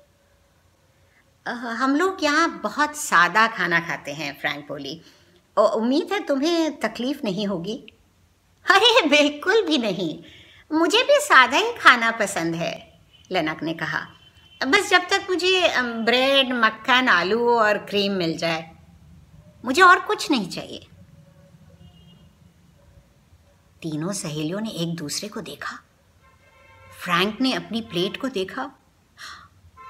हम 1.45 1.95
लोग 1.95 2.23
यहाँ 2.23 2.49
बहुत 2.59 2.95
सादा 2.95 3.47
खाना 3.47 3.79
खाते 3.79 4.13
हैं, 4.13 4.39
फ्रैंक 4.39 4.67
बोली। 4.67 5.01
उम्मीद 5.57 6.11
है 6.13 6.19
तुम्हें 6.23 6.79
तकलीफ़ 6.79 7.21
नहीं 7.23 7.47
होगी? 7.47 7.75
अरे, 8.65 9.07
बिल्कुल 9.07 9.65
भी 9.65 9.77
नहीं। 9.77 10.23
मुझे 10.71 11.03
भी 11.03 11.19
सादा 11.19 11.57
ही 11.57 11.71
खाना 11.73 12.11
पसंद 12.11 12.55
है, 12.55 12.99
लेनक 13.31 13.63
ने 13.63 13.73
कहा। 13.73 14.05
बस 14.67 14.89
जब 14.89 15.07
तक 15.09 15.25
मुझे 15.29 15.73
ब्रेड 16.05 16.51
मक्खन 16.53 17.07
आलू 17.07 17.49
और 17.51 17.77
क्रीम 17.85 18.13
मिल 18.13 18.37
जाए 18.37 18.69
मुझे 19.65 19.81
और 19.81 19.99
कुछ 19.99 20.29
नहीं 20.31 20.49
चाहिए। 20.49 20.87
तीनों 23.81 24.11
सहेलियों 24.13 24.59
ने 24.61 24.69
एक 24.69 24.95
दूसरे 24.95 25.29
को 25.29 25.41
देखा। 25.41 25.77
फ्रैंक 27.03 27.41
ने 27.41 27.53
अपनी 27.53 27.81
प्लेट 27.81 28.17
को 28.17 28.27
देखा 28.27 28.69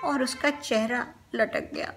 और 0.03 0.23
उसका 0.23 0.49
चेहरा 0.49 1.05
लटक 1.35 1.71
गया। 1.73 1.93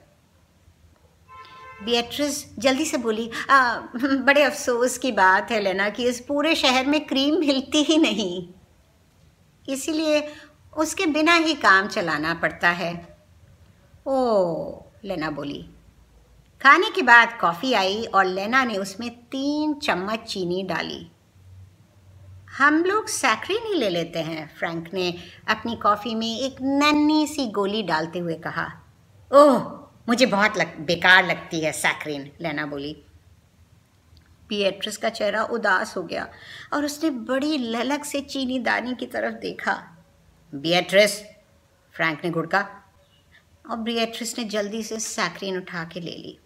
बियट्रिस 1.84 2.58
जल्दी 2.58 2.84
से 2.84 2.96
बोली 2.96 3.30
आ, 3.50 3.78
बड़े 3.98 4.42
अफसोस 4.42 4.98
की 4.98 5.12
बात 5.12 5.50
है 5.50 5.60
लेना 5.60 5.88
कि 5.90 6.08
इस 6.08 6.20
पूरे 6.20 6.54
शहर 6.54 6.86
में 6.86 7.04
क्रीम 7.06 7.38
मिलती 7.40 7.82
ही 7.82 7.98
नहीं। 7.98 8.48
इसीलिए 9.68 10.20
उसके 10.76 11.06
बिना 11.06 11.34
ही 11.34 11.54
काम 11.54 11.88
चलाना 11.88 12.34
पड़ता 12.34 12.68
है। 12.68 13.18
ओ 14.06 14.80
लेना 15.04 15.30
बोली। 15.30 15.68
खाने 16.62 16.90
के 16.90 17.02
बाद 17.02 17.38
कॉफ़ी 17.40 17.72
आई 17.72 18.04
और 18.04 18.24
लेना 18.24 18.64
ने 18.64 18.76
उसमें 18.76 19.10
तीन 19.10 19.74
चम्मच 19.74 20.18
चीनी 20.18 20.62
डाली। 20.62 21.10
हम 22.58 22.84
लोग 22.84 23.08
सैक्रीन 23.08 23.66
ही 23.66 23.74
ले 23.74 23.90
लेते 23.90 24.18
हैं 24.18 24.56
फ्रैंक 24.58 24.90
ने 24.94 25.14
अपनी 25.48 25.76
कॉफ़ी 25.76 26.14
में 26.14 26.40
एक 26.40 26.56
नन्ही 26.62 27.26
सी 27.26 27.46
गोली 27.46 27.82
डालते 27.82 28.18
हुए 28.18 28.34
कहा। 28.34 28.72
ओह 29.32 29.58
मुझे 30.08 30.26
बहुत 30.26 30.56
लग, 30.56 30.78
बेकार 30.78 31.26
लगती 31.26 31.60
है 31.60 31.72
सैक्रीन 31.72 32.30
लेना 32.40 32.66
बोली। 32.66 33.04
पिएट्रिस 34.48 34.96
का 34.96 35.08
चेहरा 35.08 35.44
उदास 35.44 35.96
हो 35.96 36.02
गया 36.02 36.28
और 36.72 36.84
उसने 36.84 37.10
बड़ी 37.10 37.58
ललक 37.58 38.04
से 38.04 38.20
चीनी 38.20 38.58
दानी 38.58 38.94
की 38.94 39.06
तरफ़ 39.06 39.34
देखा। 39.34 39.93
बियट्रिस 40.54 41.18
फ्रैंक 41.94 42.24
ने 42.24 42.30
घुड़का 42.30 42.60
और 43.70 43.76
बियट्रिस 43.76 44.38
ने 44.38 44.44
जल्दी 44.44 44.82
से 44.82 44.98
सैक्रीन 45.00 45.56
उठा 45.56 45.82
के 45.84 46.00
ले 46.00 46.10
ली। 46.10 46.38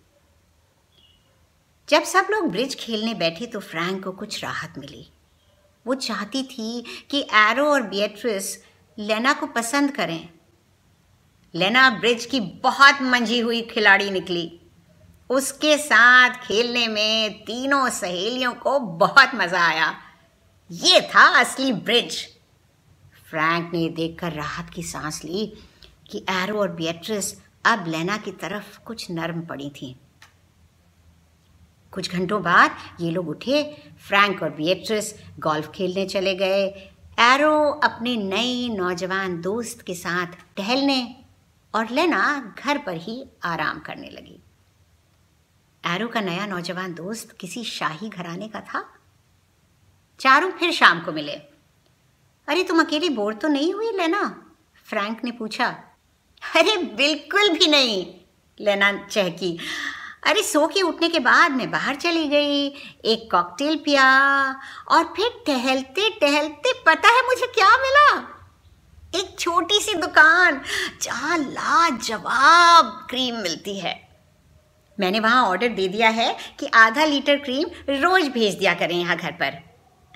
जब 1.89 2.03
सब 2.03 2.27
लोग 2.31 2.51
ब्रिज 2.51 2.75
खेलने 2.75 3.15
बैठे 3.15 3.47
तो 3.47 3.61
फ्रैंक 3.61 4.03
को 4.05 4.13
कुछ 4.13 4.43
राहत 4.45 4.79
मिली। 4.79 5.07
वो 5.87 5.95
चाहती 5.95 6.43
थी 6.43 6.85
कि 7.11 7.21
एरो 7.35 7.67
और 7.67 7.83
बियट्रिस 7.83 8.57
लेना 8.99 9.33
को 9.33 9.47
पसंद 9.47 9.95
करें। 9.97 10.29
लेना 11.55 11.89
ब्रिज 11.91 12.27
की 12.27 12.41
बहुत 12.41 13.03
मंझी 13.03 13.39
हुई 13.39 13.63
खिलाड़ी 13.63 14.11
निकली। 14.11 14.61
उसके 15.31 15.77
साथ 15.79 16.41
खेलने 16.47 16.89
में 16.89 17.45
तीनों 17.45 17.89
सहेलियों 17.91 18.53
को 18.55 18.79
बहुत 18.79 19.35
मज़ा 19.35 19.67
आया। 19.67 19.95
ये 20.71 21.01
था 21.01 21.27
असली 21.41 21.73
ब्रिज। 21.73 22.38
फ्रैंक 23.31 23.73
ने 23.75 23.89
देखकर 23.89 24.33
राहत 24.33 24.71
की 24.71 24.83
सांस 24.83 25.25
ली 25.25 25.47
कि 26.11 26.25
एरो 26.31 26.61
और 26.61 26.71
बियट्रिस 26.73 27.41
अब 27.65 27.85
लेना 27.87 28.17
की 28.17 28.33
तरफ़ 28.33 28.79
कुछ 28.81 29.11
नर्म 29.11 29.41
पड़ी 29.41 29.71
थी। 29.71 29.97
कुछ 31.93 32.13
घंटों 32.13 32.43
बाद 32.43 32.77
ये 33.01 33.11
लोग 33.11 33.29
उठे, 33.29 33.83
फ्रैंक 34.09 34.43
और 34.43 34.51
बियट्रिस 34.51 35.15
गोल्फ 35.39 35.71
खेलने 35.71 36.07
चले 36.07 36.35
गए। 36.35 36.67
एरो 37.19 37.71
अपने 37.71 38.17
नए 38.17 38.69
नौजवान 38.69 39.41
दोस्त 39.41 39.83
के 39.83 39.95
साथ 39.95 40.27
टहलने 40.57 41.17
और 41.75 41.91
लेना 41.91 42.55
घर 42.59 42.79
पर 42.79 42.97
ही 42.97 43.27
आराम 43.43 43.79
करने 43.79 44.11
लगी। 44.11 44.43
एरो 45.87 46.09
का 46.09 46.21
नया 46.21 46.47
नौजवान 46.47 46.95
दोस्त 46.95 47.37
किसी 47.41 47.65
शाही 47.65 48.09
घराने 48.09 48.49
का 48.49 48.61
था। 48.61 48.95
चारों 50.19 50.53
फिर 50.53 50.73
शाम 50.73 51.01
को 51.01 51.13
मिले। 51.13 51.58
अरे 52.49 52.63
तुम 52.63 52.81
अकेली 52.81 53.09
बोर 53.09 53.35
तो 53.35 53.49
नहीं 53.49 53.73
हुई, 53.75 53.91
लेना? 53.91 54.45
फ्रैंक 54.87 55.25
ने 55.25 55.31
पूछा। 55.31 55.67
अरे 56.57 56.77
बिल्कुल 56.77 57.49
भी 57.49 57.67
नहीं, 57.67 58.07
लेना 58.61 58.93
चहकी। 59.07 59.59
अरे 60.27 60.43
सो 60.43 60.67
के 60.67 60.83
उठने 60.83 61.09
के 61.09 61.19
बाद 61.19 61.53
मैं 61.53 61.71
बाहर 61.71 61.97
चली 61.97 62.29
गई, 62.29 62.67
एक 63.05 63.29
कॉकटेल 63.31 63.77
पिया, 63.77 64.07
और 64.89 65.05
फिर 65.17 65.45
टहलते 65.47 66.09
टहलते 66.11 66.73
पता 66.87 67.09
है 67.09 67.27
मुझे 67.27 67.47
क्या 67.47 67.71
मिला? 67.77 68.09
एक 69.15 69.39
छोटी 69.39 69.81
सी 69.81 69.95
दुकान, 69.95 70.61
जहाँ 71.03 71.39
लाजवाब 71.39 73.07
क्रीम 73.11 73.37
मिलती 73.37 73.79
है। 73.79 74.09
मैंने 75.01 75.21
वहाँ 75.21 75.45
ऑर्डर 75.47 75.69
दे 75.69 75.89
दिया 75.89 76.09
है 76.09 76.37
कि 76.61 76.67
आधा 76.67 77.05
लीटर 77.05 77.37
क्रीम 77.37 77.67
रोज़ 77.91 78.29
भेज 78.31 78.55
दिया 78.55 78.75
करें 78.75 78.97
यहाँ 78.97 79.17
घर 79.17 79.33
पर। 79.33 79.68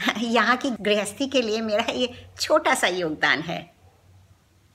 यहाँ 0.18 0.56
की 0.56 0.70
गृहस्थी 0.80 1.26
के 1.26 1.42
लिए 1.42 1.60
मेरा 1.60 1.92
ये 1.92 2.12
छोटा 2.40 2.74
सा 2.74 2.86
योगदान 2.88 3.40
है। 3.40 3.60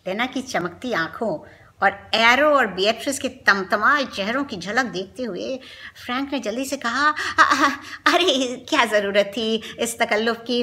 लेना 0.06 0.26
की 0.26 0.42
चमकती 0.44 0.92
आँखों 0.94 1.38
और 1.82 1.98
एरो 2.16 2.50
और 2.50 2.68
बियट्रिस 2.68 3.20
के 3.20 3.30
तमतमाए 3.48 4.06
चेहरों 4.06 4.44
की 4.44 4.58
झलक 4.58 4.86
देखते 4.86 5.24
हुए 5.24 5.58
फ्रैंक 6.06 6.32
ने 6.34 6.40
जल्दी 6.40 6.66
से 6.66 6.78
कहा 6.78 7.10
अरे, 7.10 8.66
क्या 8.70 8.86
ज़रूरत 8.86 9.32
थी 9.38 9.56
इस 9.80 9.98
तकल्लुफ़ 10.00 10.38
की? 10.42 10.62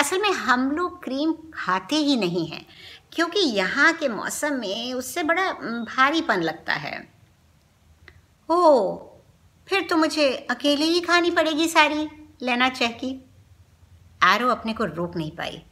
असल 0.00 0.20
में 0.22 0.30
हम 0.30 0.70
लोग 0.70 1.02
क्रीम 1.04 1.32
खाते 1.54 1.96
ही 1.96 2.16
नहीं 2.16 2.46
हैं, 2.46 2.64
क्योंकि 3.12 3.40
यहाँ 3.40 3.92
के 3.92 4.08
मौसम 4.08 4.54
में 4.54 4.92
उससे 4.94 5.22
बड़ा 5.22 5.50
भारीपन 5.52 6.42
लगता 6.42 6.74
है। 6.74 6.96
ओ 8.48 8.96
फिर 9.68 9.86
तो 9.90 9.96
मुझे 9.96 10.30
अकेले 10.50 10.84
ही 10.84 11.00
खानी 11.00 11.30
पड़ेगी 11.30 11.68
सारी, 11.68 12.08
लेना 12.42 12.68
चहकी। 12.70 13.14
एरो 14.24 14.48
अपने 14.48 14.72
को 14.72 14.84
रोक 14.84 15.16
नहीं 15.16 15.30
पाई। 15.30 15.62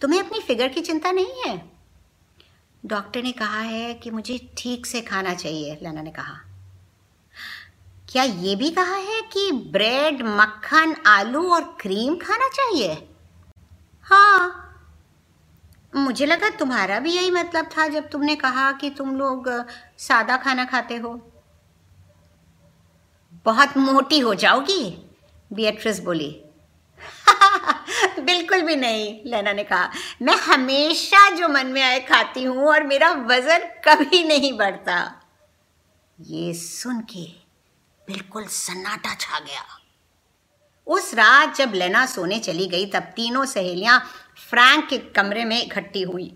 तुम्हें 0.00 0.20
अपनी 0.20 0.40
फिगर 0.40 0.68
की 0.68 0.80
चिंता 0.80 1.10
नहीं 1.10 1.42
है? 1.46 1.70
डॉक्टर 2.86 3.22
ने 3.22 3.32
कहा 3.32 3.60
है 3.60 3.94
कि 3.94 4.10
मुझे 4.10 4.50
ठीक 4.58 4.86
से 4.86 5.00
खाना 5.00 5.34
चाहिए, 5.34 5.78
लेना 5.82 6.02
ने 6.02 6.10
कहा। 6.10 6.40
क्या 8.08 8.22
ये 8.22 8.56
भी 8.56 8.70
कहा 8.70 8.94
है 8.94 9.22
कि 9.22 9.52
ब्रेड, 9.52 10.22
मक्खन, 10.22 10.96
आलू 11.06 11.50
और 11.50 11.76
क्रीम 11.80 12.16
खाना 12.16 12.48
चाहिए? 12.48 13.08
हाँ। 14.02 14.62
मुझे 15.96 16.26
लगा 16.26 16.50
तुम्हारा 16.50 17.00
भी 17.00 17.12
यही 17.12 17.30
मतलब 17.30 17.66
था 17.66 17.88
जब 17.88 18.10
तुमने 18.10 18.36
कहा 18.36 18.72
कि 18.72 18.90
तुम 18.90 19.16
लोग 19.16 19.64
सादा 19.98 20.36
खाना 20.36 20.64
खाते 20.64 20.96
हो। 20.96 21.32
बहुत 23.44 23.76
मोटी 23.76 24.18
हो 24.18 24.34
जाओगी, 24.34 25.10
बियट्रिस 25.52 26.00
बोली। 26.00 26.42
बिल्कुल 28.20 28.62
भी 28.62 28.76
नहीं, 28.76 29.20
लेना 29.26 29.52
ने 29.52 29.64
कहा। 29.64 29.90
मैं 30.22 30.36
हमेशा 30.36 31.28
जो 31.30 31.48
मन 31.48 31.66
में 31.66 31.82
आए 31.82 32.00
खाती 32.00 32.44
हूँ 32.44 32.68
और 32.68 32.82
मेरा 32.82 33.10
वज़न 33.10 33.58
कभी 33.88 34.22
नहीं 34.24 34.52
बढ़ता। 34.58 35.22
ये 36.18 36.54
सुन 36.54 37.00
के 37.00 37.24
बिल्कुल 38.08 38.46
सन्नाटा 38.46 39.14
छा 39.14 39.38
गया। 39.38 39.64
उस 40.86 41.14
रात 41.14 41.56
जब 41.56 41.72
लेना 41.74 42.06
सोने 42.06 42.38
चली 42.38 42.66
गई, 42.66 42.86
तब 42.86 43.02
तीनों 43.16 43.44
सहेलियाँ 43.44 43.98
फ्रैंक 44.50 44.88
के 44.88 44.98
कमरे 44.98 45.44
में 45.44 45.62
इकट्ठी 45.62 46.02
हुई। 46.02 46.32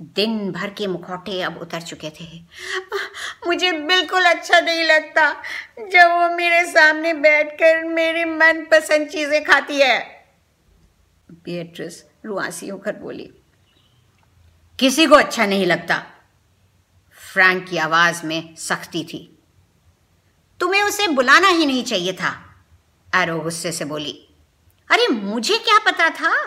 दिन 0.00 0.50
भर 0.52 0.70
के 0.70 0.86
मुखौटे 0.86 1.40
अब 1.42 1.58
उतर 1.58 1.80
चुके 1.80 2.10
थे। 2.10 2.26
मुझे 3.46 3.70
बिल्कुल 3.72 4.24
अच्छा 4.24 4.60
नहीं 4.60 4.84
लगता 4.84 5.30
जब 5.80 6.10
वो 6.10 6.28
मेरे 6.36 6.64
सामने 6.64 7.12
बैठकर 7.14 7.84
मेरी 7.84 8.24
मनपसंद 8.24 9.08
चीज़ें 9.08 9.44
खाती 9.44 9.80
है। 9.80 10.13
बियट्रिस 11.44 12.02
रुआसी 12.26 12.68
होकर 12.68 12.96
बोली, 12.96 13.30
किसी 14.78 15.06
को 15.06 15.14
अच्छा 15.14 15.46
नहीं 15.46 15.66
लगता। 15.66 16.04
फ्रैंक 17.32 17.68
की 17.68 17.76
आवाज़ 17.76 18.26
में 18.26 18.54
सख्ती 18.56 19.04
थी। 19.04 19.38
तुम्हें 20.60 20.82
उसे 20.82 21.08
बुलाना 21.08 21.48
ही 21.48 21.66
नहीं 21.66 21.84
चाहिए 21.84 22.12
था। 22.12 22.32
एरो 23.14 23.38
गुस्से 23.38 23.72
से 23.72 23.84
बोली, 23.84 24.28
अरे, 24.90 25.08
मुझे 25.08 25.58
क्या 25.58 25.78
पता 25.78 26.10
था? 26.10 26.44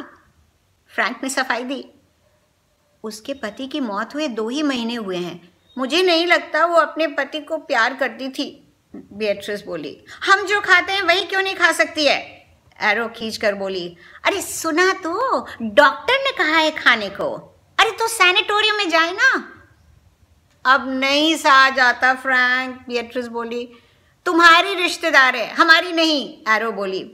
फ्रैंक 0.88 1.24
ने 1.24 1.30
सफ़ाई 1.30 1.64
दी, 1.64 1.90
उसके 3.04 3.34
पति 3.34 3.68
की 3.68 3.80
मौत 3.80 4.16
हुए 4.16 4.28
दो 4.28 4.50
ही 4.50 4.64
महीने 4.64 4.96
हुए 4.96 5.18
हैं। 5.18 5.58
मुझे 5.78 6.02
नहीं 6.02 6.26
लगता 6.28 6.66
वो 6.66 6.76
अपने 6.76 7.08
पति 7.08 7.40
को 7.40 7.58
प्यार 7.58 7.96
करती 7.96 8.30
थी 8.30 8.64
बेट्रिस 8.96 9.66
बोली, 9.66 10.04
हम 10.24 10.46
जो 10.46 10.62
खाते 10.62 10.94
हैं 10.94 11.02
वही 11.02 11.26
क्यों 11.26 11.42
नहीं 11.42 11.56
खा 11.56 11.72
सकती 11.72 12.06
है? 12.06 12.37
एरो 12.82 13.08
खींच 13.10 13.38
कर 13.38 13.56
बोली, 13.56 13.86
अरे 14.26 14.42
सुना 14.42 14.92
तो 14.96 15.46
डॉक्टर 15.62 16.24
ने 16.24 16.32
कहा 16.38 16.58
है 16.58 16.72
खाने 16.74 17.10
को। 17.12 17.30
अरे 17.78 17.92
तो 17.92 18.08
सैनिटोरियम 18.10 18.76
में 18.78 18.90
जाए 18.90 19.12
ना। 19.14 19.30
अब 20.66 20.88
नहीं 20.92 21.36
सहा 21.38 21.70
जाता 21.72 22.14
फ्रैंक 22.16 22.80
बेट्रिस 22.88 23.28
बोली, 23.30 23.68
तुम्हारी 24.26 24.74
रिश्तेदार 24.76 25.36
है, 25.36 25.48
हमारी 25.54 25.92
नहीं 25.94 26.54
एरो 26.56 26.72
बोली। 26.74 27.06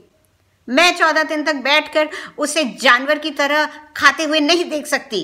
मैं 0.68 0.96
चौदह 0.96 1.22
दिन 1.24 1.44
तक 1.44 1.54
बैठकर 1.62 2.08
उसे 2.38 2.64
जानवर 2.80 3.18
की 3.18 3.30
तरह 3.32 3.66
खाते 3.96 4.24
हुए 4.24 4.40
नहीं 4.40 4.64
देख 4.70 4.86
सकती। 4.86 5.22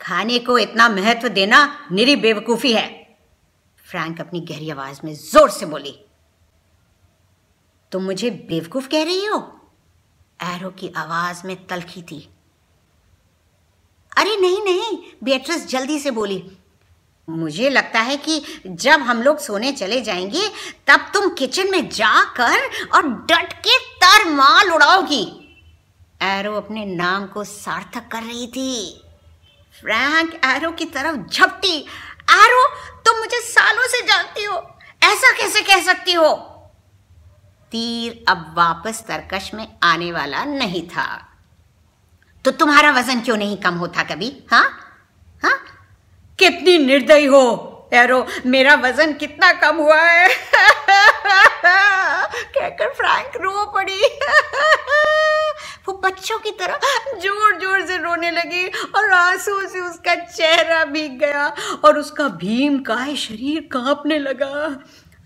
खाने 0.00 0.38
को 0.38 0.58
इतना 0.58 0.88
महत्व 0.88 1.28
देना 1.30 1.88
निरी 1.92 2.16
बेवकूफ़ी 2.16 2.72
है, 2.72 2.88
फ्रैंक 3.86 4.20
अपनी 4.20 4.40
गहरी 4.42 4.70
आवाज़ 4.70 5.00
में 5.04 5.14
ज़ोर 5.14 5.50
से 5.50 5.66
बोली। 5.66 5.94
तुम 7.94 8.02
मुझे 8.02 8.30
बेवकूफ़ 8.30 8.88
कह 8.88 9.04
रही 9.04 9.26
हो? 9.26 9.60
एरो 10.42 10.70
की 10.70 10.92
आवाज़ 10.96 11.46
में 11.46 11.66
तलखी 11.66 12.02
थी। 12.02 12.30
अरे 14.16 14.36
नहीं 14.36 14.62
नहीं 14.62 14.98
बेट्रिस 15.24 15.66
जल्दी 15.66 15.98
से 15.98 16.10
बोली। 16.10 16.50
मुझे 17.28 17.70
लगता 17.70 18.00
है 18.00 18.16
कि 18.16 18.62
जब 18.66 19.00
हम 19.00 19.22
लोग 19.22 19.38
सोने 19.38 19.72
चले 19.72 20.00
जाएँगे, 20.00 20.48
तब 20.86 21.10
तुम 21.14 21.28
किचन 21.28 21.70
में 21.70 21.88
जाकर 21.88 22.86
और 22.94 23.08
डट 23.08 23.52
के 23.52 23.78
तर 23.78 24.30
माल 24.30 24.70
उड़ाओगी। 24.70 25.58
एरो 26.22 26.54
अपने 26.54 26.86
नाम 26.86 27.26
को 27.26 27.44
सार्थक 27.44 28.08
कर 28.08 28.22
रही 28.22 28.46
थी। 28.46 29.02
फ्रैंक 29.80 30.34
एरो 30.44 30.70
की 30.70 30.84
तरफ़ 30.84 31.30
झपटी। 31.30 31.80
एरो 32.30 32.76
तुम 33.00 33.18
मुझे 33.18 33.40
सालों 33.40 33.88
से 33.88 34.02
जानती 34.02 34.44
हो। 34.44 34.56
ऐसा 35.02 35.32
कैसे 35.36 35.60
कह 35.60 35.82
सकती 35.82 36.12
हो? 36.12 36.50
तीर 37.74 38.24
अब 38.28 38.54
वापस 38.56 39.02
तरकश 39.08 39.50
में 39.54 39.66
आने 39.82 40.10
वाला 40.12 40.44
नहीं 40.44 40.82
था। 40.88 41.06
तो 42.44 42.50
तुम्हारा 42.50 42.90
वज़न 42.92 43.20
क्यों 43.20 43.36
नहीं 43.36 43.56
कम 43.56 43.74
होता 43.74 44.02
कभी 44.02 44.30
हाँ? 44.50 44.66
हाँ? 45.42 45.58
कितनी 46.38 46.76
निर्दयी 46.78 47.26
हो 47.26 47.42
एरो 47.94 48.26
मेरा 48.46 48.74
वज़न 48.74 49.12
कितना 49.12 49.52
कम 49.52 49.76
हुआ 49.76 50.00
है? 50.00 50.28
कहकर 52.54 52.92
फ्रैंक 52.94 53.36
रो 53.36 53.64
पड़ी। 53.74 54.02
वो 55.88 55.92
बच्चों 56.04 56.38
की 56.38 56.50
तरह 56.50 56.78
ज़ोर 57.20 57.58
ज़ोर 57.60 57.86
से 57.86 57.96
रोने 57.96 58.30
लगी 58.30 58.66
और 58.66 59.10
आँसू 59.12 59.60
से 59.68 59.80
उसका 59.80 60.14
चेहरा 60.14 60.84
भीग 60.84 61.18
गया 61.18 61.46
और 61.84 61.98
उसका 61.98 62.28
भीम 62.40 62.78
काय 62.82 63.16
शरीर 63.16 63.68
कांपने 63.72 64.18
लगा। 64.18 64.68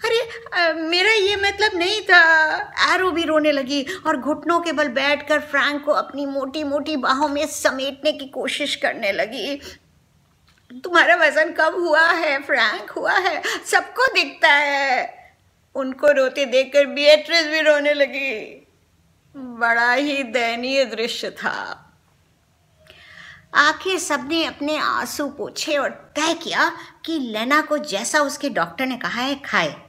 अरे 0.05 0.29
आ, 0.61 0.73
मेरा 0.73 1.13
ये 1.13 1.37
मतलब 1.37 1.71
नहीं 1.75 2.01
था। 2.01 2.55
एरो 2.95 3.11
भी 3.11 3.23
रोने 3.23 3.53
लगी 3.53 3.87
और 4.07 4.17
घुटनों 4.17 4.61
के 4.61 4.73
बल 4.73 4.89
बैठकर 4.89 5.41
फ्रैंक 5.41 5.85
को 5.85 5.93
अपनी 5.93 6.27
मोटी 6.27 6.65
मोटी 6.65 6.97
बाहों 6.97 7.29
में 7.29 7.47
समेटने 7.47 8.13
की 8.13 8.27
कोशिश 8.27 8.77
करने 8.77 9.13
लगी। 9.13 9.57
तुम्हारा 10.73 11.17
वज़न 11.17 11.53
कम 11.53 11.75
हुआ 11.75 12.11
है 12.11 12.43
फ्रैंक 12.43 12.91
हुआ 12.91 13.13
है। 13.13 13.43
सबको 13.67 14.07
दिखता 14.07 14.49
है। 14.49 15.19
उनको 15.75 16.13
रोते 16.13 16.47
देखकर 16.47 16.87
बियट्रिस 16.87 17.47
भी 17.47 17.61
रोने 17.61 17.95
लगी। 17.95 18.67
बड़ा 19.37 19.93
ही 19.93 20.23
दयनीय 20.23 20.85
दृश्य 20.85 21.31
था। 21.31 21.85
आखिर 23.55 23.99
सबने 23.99 24.45
अपने 24.45 24.79
आँसू 24.79 25.29
पोछे 25.29 25.77
और 25.77 25.91
तय 25.91 26.35
किया 26.35 26.73
कि 27.05 27.19
लेना 27.19 27.61
को 27.61 27.79
जैसा 27.79 28.21
उसके 28.21 28.51
डॉक्टर 28.51 28.87
ने 28.87 28.97
कहा 28.97 29.21
है 29.21 29.35
खाए। 29.35 29.88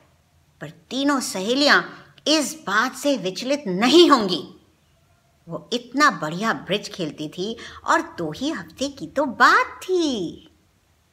पर 0.61 0.69
तीनों 0.69 1.19
सहेलियाँ 1.19 1.83
इस 2.27 2.53
बात 2.67 2.95
से 2.95 3.17
विचलित 3.17 3.63
नहीं 3.67 4.09
होंगी। 4.09 4.43
वो 5.47 5.69
इतना 5.73 6.09
बढ़िया 6.11 6.53
ब्रिज 6.53 6.89
खेलती 6.89 7.27
थी 7.29 7.55
और 7.87 8.01
दो 8.01 8.31
ही 8.31 8.49
हफ़्ते 8.49 8.87
की 8.89 9.07
तो 9.07 9.25
बात 9.25 9.79
थी। 9.83 10.45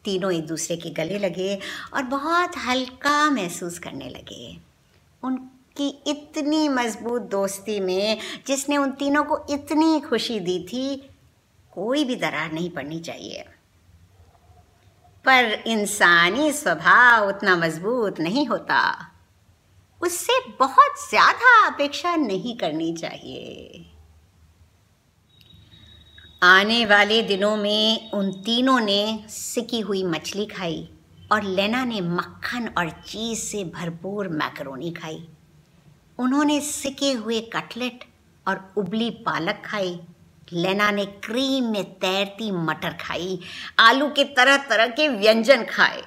तीनों 0.04 0.32
एक 0.32 0.46
दूसरे 0.46 0.76
के 0.76 0.90
गले 0.90 1.18
लगे 1.18 1.58
और 1.94 2.02
बहुत 2.02 2.56
हल्का 2.56 3.30
महसूस 3.30 3.78
करने 3.78 4.08
लगे। 4.08 4.58
उनकी 5.22 5.88
इतनी 6.06 6.68
मज़बूत 6.68 7.22
दोस्ती 7.22 7.80
में 7.80 8.18
जिसने 8.46 8.76
उन 8.76 8.90
तीनों 8.90 9.24
को 9.24 9.46
इतनी 9.50 10.00
खुशी 10.00 10.40
दी 10.40 10.58
थी, 10.58 10.96
कोई 11.72 12.04
भी 12.04 12.16
दरार 12.16 12.52
नहीं 12.52 12.70
पड़नी 12.70 13.00
चाहिए। 13.00 13.44
पर 15.24 15.52
इंसानी 15.66 16.52
स्वभाव 16.52 17.28
उतना 17.28 17.56
मज़बूत 17.56 18.20
नहीं 18.20 18.46
होता। 18.46 19.12
उससे 20.00 20.38
बहुत 20.60 21.08
ज़्यादा 21.10 21.66
अपेक्षा 21.66 22.14
नहीं 22.16 22.56
करनी 22.56 22.92
चाहिए। 22.92 23.84
आने 26.42 26.84
वाले 26.86 27.22
दिनों 27.22 27.56
में 27.56 28.10
उन 28.12 28.30
तीनों 28.42 28.78
ने 28.80 29.24
सिकी 29.28 29.80
हुई 29.80 30.02
मछली 30.04 30.46
खाई 30.46 30.88
और 31.32 31.42
लेना 31.42 31.84
ने 31.84 32.00
मक्खन 32.00 32.68
और 32.78 32.90
चीज़ 33.06 33.38
से 33.40 33.64
भरपूर 33.64 34.28
मैकरोनी 34.28 34.90
खाई। 34.90 35.26
उन्होंने 36.18 36.60
सिके 36.60 37.12
हुए 37.12 37.40
कटलेट 37.54 38.04
और 38.46 38.60
उबली 38.78 39.10
पालक 39.26 39.62
खाई। 39.64 39.98
लेना 40.52 40.90
ने 40.90 41.04
क्रीम 41.24 41.64
में 41.64 41.84
तैरती 41.94 42.50
मटर 42.50 42.92
खाई। 43.00 43.38
आलू 43.78 44.08
के 44.08 44.24
तरह 44.34 44.56
तरह 44.68 44.86
के 44.88 45.08
व्यंजन 45.08 45.64
खाए। 45.64 46.02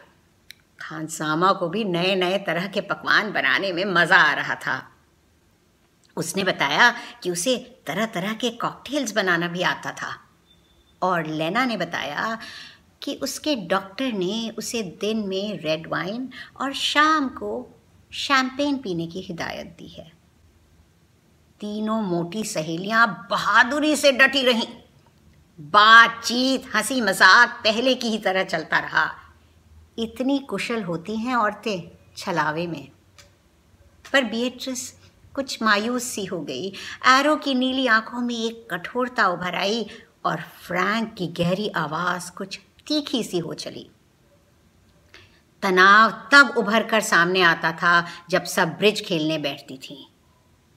खानसामा 0.81 1.53
को 1.53 1.69
भी 1.69 1.83
नए 1.83 2.15
नए 2.15 2.37
तरह 2.37 2.67
के 2.67 2.81
पकवान 2.81 3.31
बनाने 3.31 3.73
में 3.73 3.85
मज़ा 3.85 4.17
आ 4.17 4.33
रहा 4.33 4.55
था। 4.55 4.91
उसने 6.17 6.43
बताया 6.43 6.95
कि 7.23 7.31
उसे 7.31 7.81
तरह 7.87 8.05
तरह 8.05 8.33
के 8.33 8.49
कॉकटेल्स 8.49 9.11
बनाना 9.11 9.47
भी 9.47 9.61
आता 9.61 9.91
था। 9.91 10.19
और 11.01 11.25
लेना 11.25 11.65
ने 11.65 11.77
बताया 11.77 12.39
कि 13.03 13.15
उसके 13.15 13.55
डॉक्टर 13.55 14.11
ने 14.11 14.49
उसे 14.57 14.83
दिन 14.83 15.17
में 15.17 15.59
रेड 15.59 15.87
वाइन 15.87 16.29
और 16.61 16.73
शाम 16.73 17.27
को 17.27 17.79
शैम्पेन 18.11 18.77
पीने 18.77 19.07
की 19.07 19.21
हिदायत 19.21 19.75
दी 19.79 19.87
है। 19.87 20.11
तीनों 21.59 22.01
मोटी 22.01 22.43
सहेलियाँ 22.43 23.27
बहादुरी 23.31 23.95
से 23.95 24.11
डटी 24.11 24.43
रहीं। 24.43 24.67
बातचीत 25.59 26.75
हँसी 26.75 27.01
मज़ाक 27.01 27.49
पहले 27.63 27.95
की 27.95 28.07
ही 28.07 28.17
तरह 28.17 28.43
चलता 28.43 28.79
रहा। 28.79 29.18
इतनी 29.99 30.39
कुशल 30.39 30.83
होती 30.83 31.15
हैं 31.15 31.35
औरतें 31.35 31.91
छलावे 32.17 32.67
में। 32.67 32.89
पर 34.13 34.23
बियट्रिस 34.23 34.91
कुछ 35.33 35.63
मायूस 35.63 36.03
सी 36.03 36.25
हो 36.25 36.41
गई। 36.41 36.73
एरो 37.07 37.35
की 37.35 37.53
नीली 37.53 37.87
आँखों 37.87 38.21
में 38.21 38.35
एक 38.35 38.67
कठोरता 38.71 39.27
उभर 39.27 39.55
आई 39.55 39.87
और 40.25 40.41
फ्रैंक 40.41 41.15
की 41.17 41.27
गहरी 41.27 41.69
आवाज़ 41.69 42.31
कुछ 42.31 42.59
तीखी 42.87 43.23
सी 43.23 43.39
हो 43.39 43.53
चली। 43.53 43.89
तनाव 45.61 46.29
तब 46.31 46.53
उभर 46.57 46.83
कर 46.83 47.01
सामने 47.01 47.41
आता 47.41 47.71
था 47.71 48.07
जब 48.29 48.43
सब 48.43 48.69
ब्रिज 48.69 49.05
खेलने 49.05 49.37
बैठती 49.37 49.77
थी। 49.77 50.09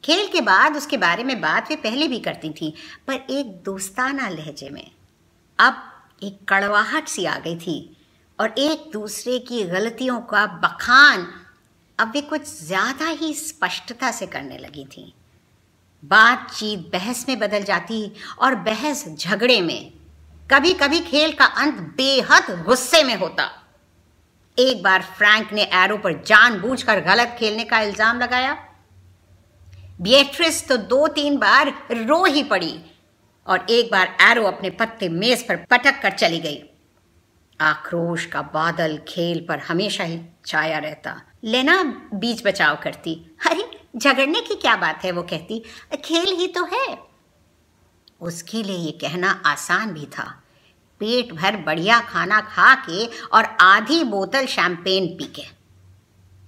खेल 0.04 0.28
के 0.28 0.40
बाद 0.40 0.76
उसके 0.76 0.96
बारे 0.96 1.24
में 1.24 1.40
बात 1.40 1.70
वे 1.70 1.76
पहले 1.76 2.08
भी 2.08 2.18
करती 2.18 2.50
थी, 2.50 2.74
पर 3.06 3.14
एक 3.14 3.62
दोस्ताना 3.62 4.28
लहजे 4.28 4.70
में। 4.70 4.90
अब 5.58 5.92
एक 6.22 6.38
कड़वाहट 6.48 7.08
सी 7.08 7.24
आ 7.24 7.38
गई 7.38 7.56
थी। 7.56 7.96
और 8.42 8.54
एक 8.58 8.90
दूसरे 8.92 9.38
की 9.38 9.62
गलतियों 9.64 10.18
का 10.26 10.46
बखान 10.62 11.26
अब 11.98 12.12
वे 12.12 12.20
कुछ 12.20 12.46
ज़्यादा 12.58 13.08
ही 13.10 13.32
स्पष्टता 13.34 14.10
से 14.10 14.26
करने 14.26 14.56
लगी 14.58 14.84
थी। 14.86 15.12
बातचीत 16.02 16.90
बहस 16.92 17.24
में 17.28 17.38
बदल 17.38 17.62
जाती 17.62 18.00
और 18.38 18.54
बहस 18.64 19.04
झगड़े 19.08 19.60
में। 19.60 19.92
कभी 20.50 20.72
कभी 20.74 21.00
खेल 21.00 21.32
का 21.32 21.44
अंत 21.44 21.78
बेहद 21.96 22.50
गुस्से 22.64 23.02
में 23.04 23.14
होता। 23.16 23.48
एक 24.58 24.82
बार 24.82 25.02
फ्रैंक 25.18 25.52
ने 25.52 25.62
एरो 25.74 25.96
पर 25.98 26.22
जानबूझकर 26.22 27.00
गलत 27.04 27.36
खेलने 27.38 27.64
का 27.64 27.80
इल्ज़ाम 27.80 28.20
लगाया। 28.20 28.56
बियट्रिस 30.00 30.66
तो 30.68 30.76
दो 30.88 31.06
तीन 31.10 31.36
बार 31.38 31.72
रो 31.92 32.24
ही 32.24 32.42
पड़ी 32.44 32.74
और 33.46 33.66
एक 33.70 33.90
बार 33.92 34.16
एरो 34.22 34.44
अपने 34.46 34.70
पत्ते 34.72 35.08
मेज 35.10 35.46
पर 35.48 35.64
पटक 35.70 36.02
कर 36.02 36.12
चली 36.12 36.38
गई। 36.40 36.62
आक्रोश 37.60 38.26
का 38.26 38.42
बादल 38.42 39.00
खेल 39.08 39.46
पर 39.48 39.58
हमेशा 39.58 40.04
ही 40.04 40.20
छाया 40.46 40.78
रहता। 40.78 41.20
लेना 41.44 41.82
बीच 42.14 42.46
बचाव 42.46 42.76
करती। 42.76 43.36
अरे, 43.46 43.80
झगड़ने 43.96 44.40
की 44.40 44.54
क्या 44.54 44.76
बात 44.76 45.04
है? 45.04 45.10
वो 45.10 45.22
कहती, 45.22 45.64
खेल 46.04 46.36
ही 46.36 46.46
तो 46.46 46.64
है। 46.64 46.98
उसके 48.20 48.62
लिए 48.62 48.76
ये 48.76 48.90
कहना 48.90 49.42
आसान 49.46 49.90
भी 49.90 50.06
था। 50.06 50.42
पेट 51.00 51.32
भर 51.32 51.56
बढ़िया 51.56 52.00
खाना 52.00 52.40
खा 52.40 52.74
के 52.74 53.06
और 53.06 53.44
आधी 53.60 54.04
बोतल 54.04 54.46
शैंपेन 54.46 55.06
पी 55.06 55.24
के। 55.24 55.42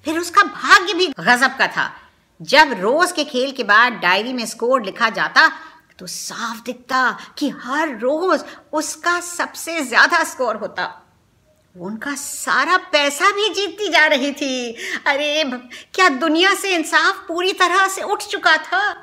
फिर 0.04 0.18
उसका 0.18 0.42
भाग्य 0.42 0.94
भी 0.94 1.06
गजब 1.06 1.56
का 1.56 1.66
था। 1.66 1.92
जब 2.42 2.72
रोज 2.80 3.12
के 3.12 3.24
खेल 3.24 3.52
के 3.52 3.64
बाद 3.64 3.92
डायरी 3.92 4.32
में 4.32 4.46
स्कोर 4.46 4.84
लिखा 4.84 5.10
जाता 5.10 5.52
तो 5.98 6.06
साफ़ 6.06 6.62
दिखता 6.64 7.18
कि 7.38 7.48
हर 7.48 7.98
रोज 7.98 8.44
उसका 8.72 9.20
सबसे 9.20 9.80
ज़्यादा 9.80 10.24
स्कोर 10.24 10.56
होता। 10.56 11.00
उनका 11.80 12.14
सारा 12.14 12.76
पैसा 12.76 13.30
भी 13.30 13.48
जीतती 13.54 13.88
जा 13.88 14.06
रही 14.06 14.32
थी। 14.32 14.72
अरे, 15.06 15.44
क्या 15.94 16.08
दुनिया 16.08 16.54
से 16.54 16.74
इंसाफ 16.74 17.28
पूरी 17.28 17.52
तरह 17.52 17.88
से 17.88 18.02
उठ 18.02 18.22
चुका 18.22 18.56
था? 18.56 18.94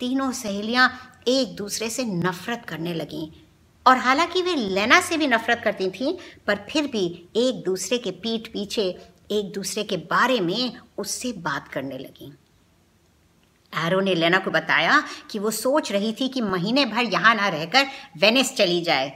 तीनों 0.00 0.32
सहेलियाँ 0.32 1.14
एक 1.28 1.56
दूसरे 1.56 1.90
से 1.90 2.04
नफरत 2.04 2.66
करने 2.68 2.94
लगीं। 2.94 3.28
और 3.86 3.96
हालाँकि 3.96 4.42
वे 4.42 4.54
लेना 4.54 5.00
से 5.00 5.16
भी 5.16 5.26
नफरत 5.26 5.60
करती 5.64 5.90
थीं, 5.90 6.18
पर 6.46 6.66
फिर 6.70 6.86
भी 6.86 7.28
एक 7.36 7.64
दूसरे 7.64 7.98
के 7.98 8.10
पीठ 8.10 8.48
पीछे, 8.48 8.98
एक 9.30 9.52
दूसरे 9.52 9.84
के 9.84 9.96
बारे 9.96 10.40
में 10.40 10.76
उससे 10.98 11.32
बात 11.32 11.68
करने 11.68 11.98
लगीं। 11.98 12.32
एरो 13.72 14.00
ने 14.00 14.14
लेना 14.14 14.38
को 14.38 14.50
बताया 14.50 15.02
कि 15.30 15.38
वो 15.38 15.50
सोच 15.50 15.92
रही 15.92 16.12
थी 16.12 16.28
कि 16.28 16.40
महीने 16.40 16.84
भर 16.86 17.04
यहाँ 17.04 17.34
ना 17.34 17.48
रहकर 17.48 17.86
वेनिस 18.18 18.54
चली 18.56 18.80
जाए। 18.80 19.08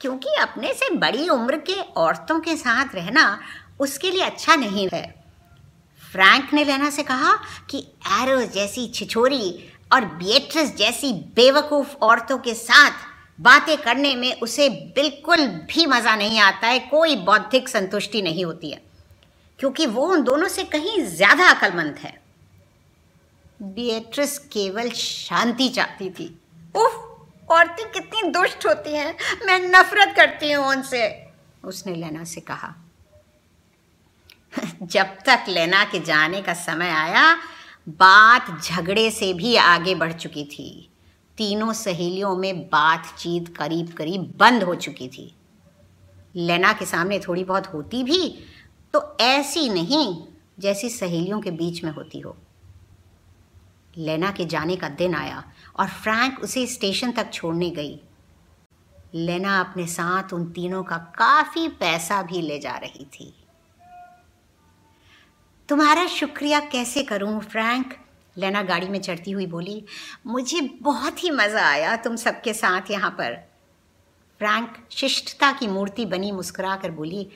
क्योंकि 0.00 0.34
अपने 0.40 0.72
से 0.74 0.90
बड़ी 0.90 1.28
उम्र 1.28 1.56
के 1.60 1.80
औरतों 1.96 2.38
के 2.40 2.56
साथ 2.56 2.94
रहना 2.94 3.38
उसके 3.80 4.10
लिए 4.10 4.22
अच्छा 4.22 4.56
नहीं 4.56 4.88
है। 4.92 5.04
फ्रैंक 6.02 6.52
ने 6.54 6.64
लेना 6.64 6.90
से 6.90 7.02
कहा 7.02 7.32
कि 7.70 7.78
एरो 8.22 8.40
जैसी 8.44 8.86
छिछोरी 8.88 9.72
और 9.92 10.04
बियट्रिस 10.04 10.76
जैसी 10.76 11.12
बेवकूफ़ 11.36 11.94
औरतों 11.96 12.38
के 12.38 12.54
साथ 12.54 12.92
बातें 13.38 13.76
करने 13.76 14.14
में 14.14 14.40
उसे 14.40 14.68
बिल्कुल 14.96 15.46
भी 15.46 15.86
मज़ा 15.86 16.14
नहीं 16.16 16.38
आता 16.40 16.66
है, 16.66 16.78
कोई 16.78 17.16
बौद्धिक 17.16 17.68
संतुष्टि 17.68 18.22
नहीं 18.22 18.44
होती 18.44 18.70
है। 18.70 18.80
क्योंकि 19.58 19.86
वो 19.86 20.06
उन 20.06 20.22
दोनों 20.22 20.48
से 20.48 20.64
कहीं 20.64 21.02
ज़्यादा 21.06 21.48
अकलमंद 21.50 21.96
है। 21.98 22.25
बियट्रिस 23.62 24.38
केवल 24.38 24.90
शांति 24.90 25.68
चाहती 25.68 26.10
थी। 26.10 26.26
उफ 26.76 27.02
औरतें 27.50 27.90
कितनी 27.90 28.30
दुष्ट 28.30 28.66
होती 28.66 28.92
हैं। 28.92 29.16
मैं 29.46 29.58
नफरत 29.60 30.16
करती 30.16 30.52
हूँ 30.52 30.66
उनसे। 30.66 31.26
उसने 31.64 31.94
लेना 31.94 32.24
से 32.24 32.40
कहा। 32.40 32.74
जब 34.82 35.06
तक 35.06 35.44
लेना 35.48 35.84
के 35.84 36.00
जाने 36.00 36.42
का 36.42 36.54
समय 36.54 36.88
आया 36.88 37.36
बात 37.88 38.62
झगड़े 38.62 39.10
से 39.10 39.32
भी 39.34 39.56
आगे 39.56 39.94
बढ़ 39.94 40.12
चुकी 40.12 40.44
थी। 40.44 40.90
तीनों 41.38 41.72
सहेलियों 41.72 42.36
में 42.36 42.62
बातचीत 42.62 43.56
करीब 43.56 43.92
करीब 43.92 44.32
बंद 44.36 44.62
हो 44.62 44.74
चुकी 44.74 45.08
थी। 45.08 45.34
लेना 46.36 46.72
के 46.72 46.86
सामने 46.86 47.18
थोड़ी 47.18 47.44
बहुत 47.44 47.66
होती 47.66 48.02
भी 48.02 48.38
तो 48.94 49.16
ऐसी 49.20 49.68
नहीं 49.68 50.24
जैसी 50.60 50.90
सहेलियों 50.90 51.40
के 51.40 51.50
बीच 51.50 51.84
में 51.84 51.90
होती 51.92 52.20
हो। 52.20 52.36
लेना 53.98 54.30
के 54.30 54.44
जाने 54.44 54.76
का 54.76 54.88
दिन 54.88 55.14
आया 55.14 55.44
और 55.78 55.88
फ्रैंक 55.88 56.40
उसे 56.40 56.66
स्टेशन 56.66 57.12
तक 57.12 57.32
छोड़ने 57.32 57.70
गई। 57.70 57.98
लेना 59.14 59.58
अपने 59.60 59.86
साथ 59.86 60.32
उन 60.32 60.44
तीनों 60.44 60.82
का 60.82 60.96
काफ़ी 60.96 61.68
पैसा 61.68 62.22
भी 62.22 62.40
ले 62.40 62.58
जा 62.58 62.76
रही 62.76 63.04
थी। 63.04 63.32
तुम्हारा 65.68 66.06
शुक्रिया 66.06 66.60
कैसे 66.60 67.02
करूँ, 67.02 67.40
फ्रैंक? 67.40 67.94
लेना 68.36 68.62
गाड़ी 68.62 68.88
में 68.88 69.00
चढ़ती 69.00 69.30
हुई 69.30 69.46
बोली, 69.46 69.84
मुझे 70.26 70.60
बहुत 70.82 71.24
ही 71.24 71.30
मज़ा 71.30 71.66
आया 71.68 71.96
तुम 71.96 72.16
सबके 72.16 72.52
साथ 72.54 72.90
यहाँ 72.90 73.10
पर। 73.10 73.34
फ्रैंक 74.40 74.76
शिष्टता 74.90 75.52
की 75.52 75.66
मूर्ति 75.66 76.06
बनी 76.06 76.32
मुस्कुरा 76.32 76.76
कर 76.76 76.90
बोली, 76.90 77.28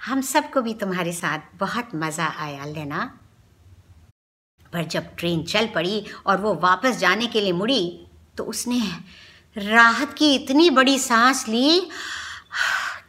हम 0.00 0.20
सबको 0.20 0.62
भी 0.62 0.74
तुम्हारे 0.74 1.12
साथ 1.12 1.38
बहुत 1.54 1.94
मज़ा 1.94 2.26
आया, 2.26 2.64
लेना। 2.64 3.18
पर 4.72 4.84
जब 4.86 5.14
ट्रेन 5.18 5.42
चल 5.44 5.66
पड़ी 5.74 6.04
और 6.26 6.40
वो 6.40 6.54
वापस 6.62 6.98
जाने 6.98 7.26
के 7.26 7.40
लिए 7.40 7.52
मुड़ी 7.54 8.06
तो 8.38 8.44
उसने 8.44 8.80
राहत 9.56 10.12
की 10.12 10.34
इतनी 10.34 10.68
बड़ी 10.72 10.98
सांस 10.98 11.46
ली 11.48 11.80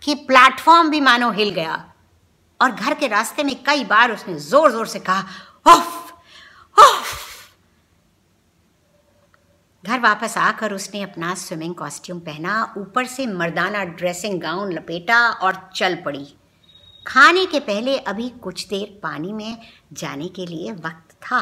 कि 0.04 0.16
प्लेटफॉर्म 0.28 0.90
भी 0.90 1.02
मानो 1.02 1.32
हिल 1.32 1.50
गया। 1.52 1.84
और 2.60 2.72
घर 2.72 2.94
के 2.94 3.08
रास्ते 3.08 3.44
में 3.44 3.56
कई 3.64 3.84
बार 3.86 4.12
उसने 4.12 4.36
ज़ोर 4.42 4.72
ज़ोर 4.72 4.88
से 4.88 5.00
कहा 5.00 5.26
ऑफ़ 5.66 6.12
ऑफ़ 6.78 7.16
घर 9.84 10.00
वापस 10.00 10.38
आकर 10.38 10.74
उसने 10.74 11.02
अपना 11.02 11.34
स्विमिंग 11.36 11.76
कॉस्ट्यूम 11.76 12.20
पहना, 12.20 12.74
ऊपर 12.78 13.06
से 13.06 13.26
मर्दाना 13.28 13.84
ड्रेसिंग 13.84 14.40
गाउन 14.42 14.72
लपेटा 14.74 15.20
और 15.30 15.70
चल 15.76 15.96
पड़ी। 16.06 16.26
खाने 17.06 17.46
के 17.46 17.60
पहले 17.62 17.98
अभी 18.00 18.30
कुछ 18.44 18.68
देर 18.68 19.00
पानी 19.04 19.34
में 19.34 19.58
जाने 19.94 20.28
के 20.30 20.46
लिए 20.46 20.72
वक्त 20.72 21.07
था। 21.22 21.42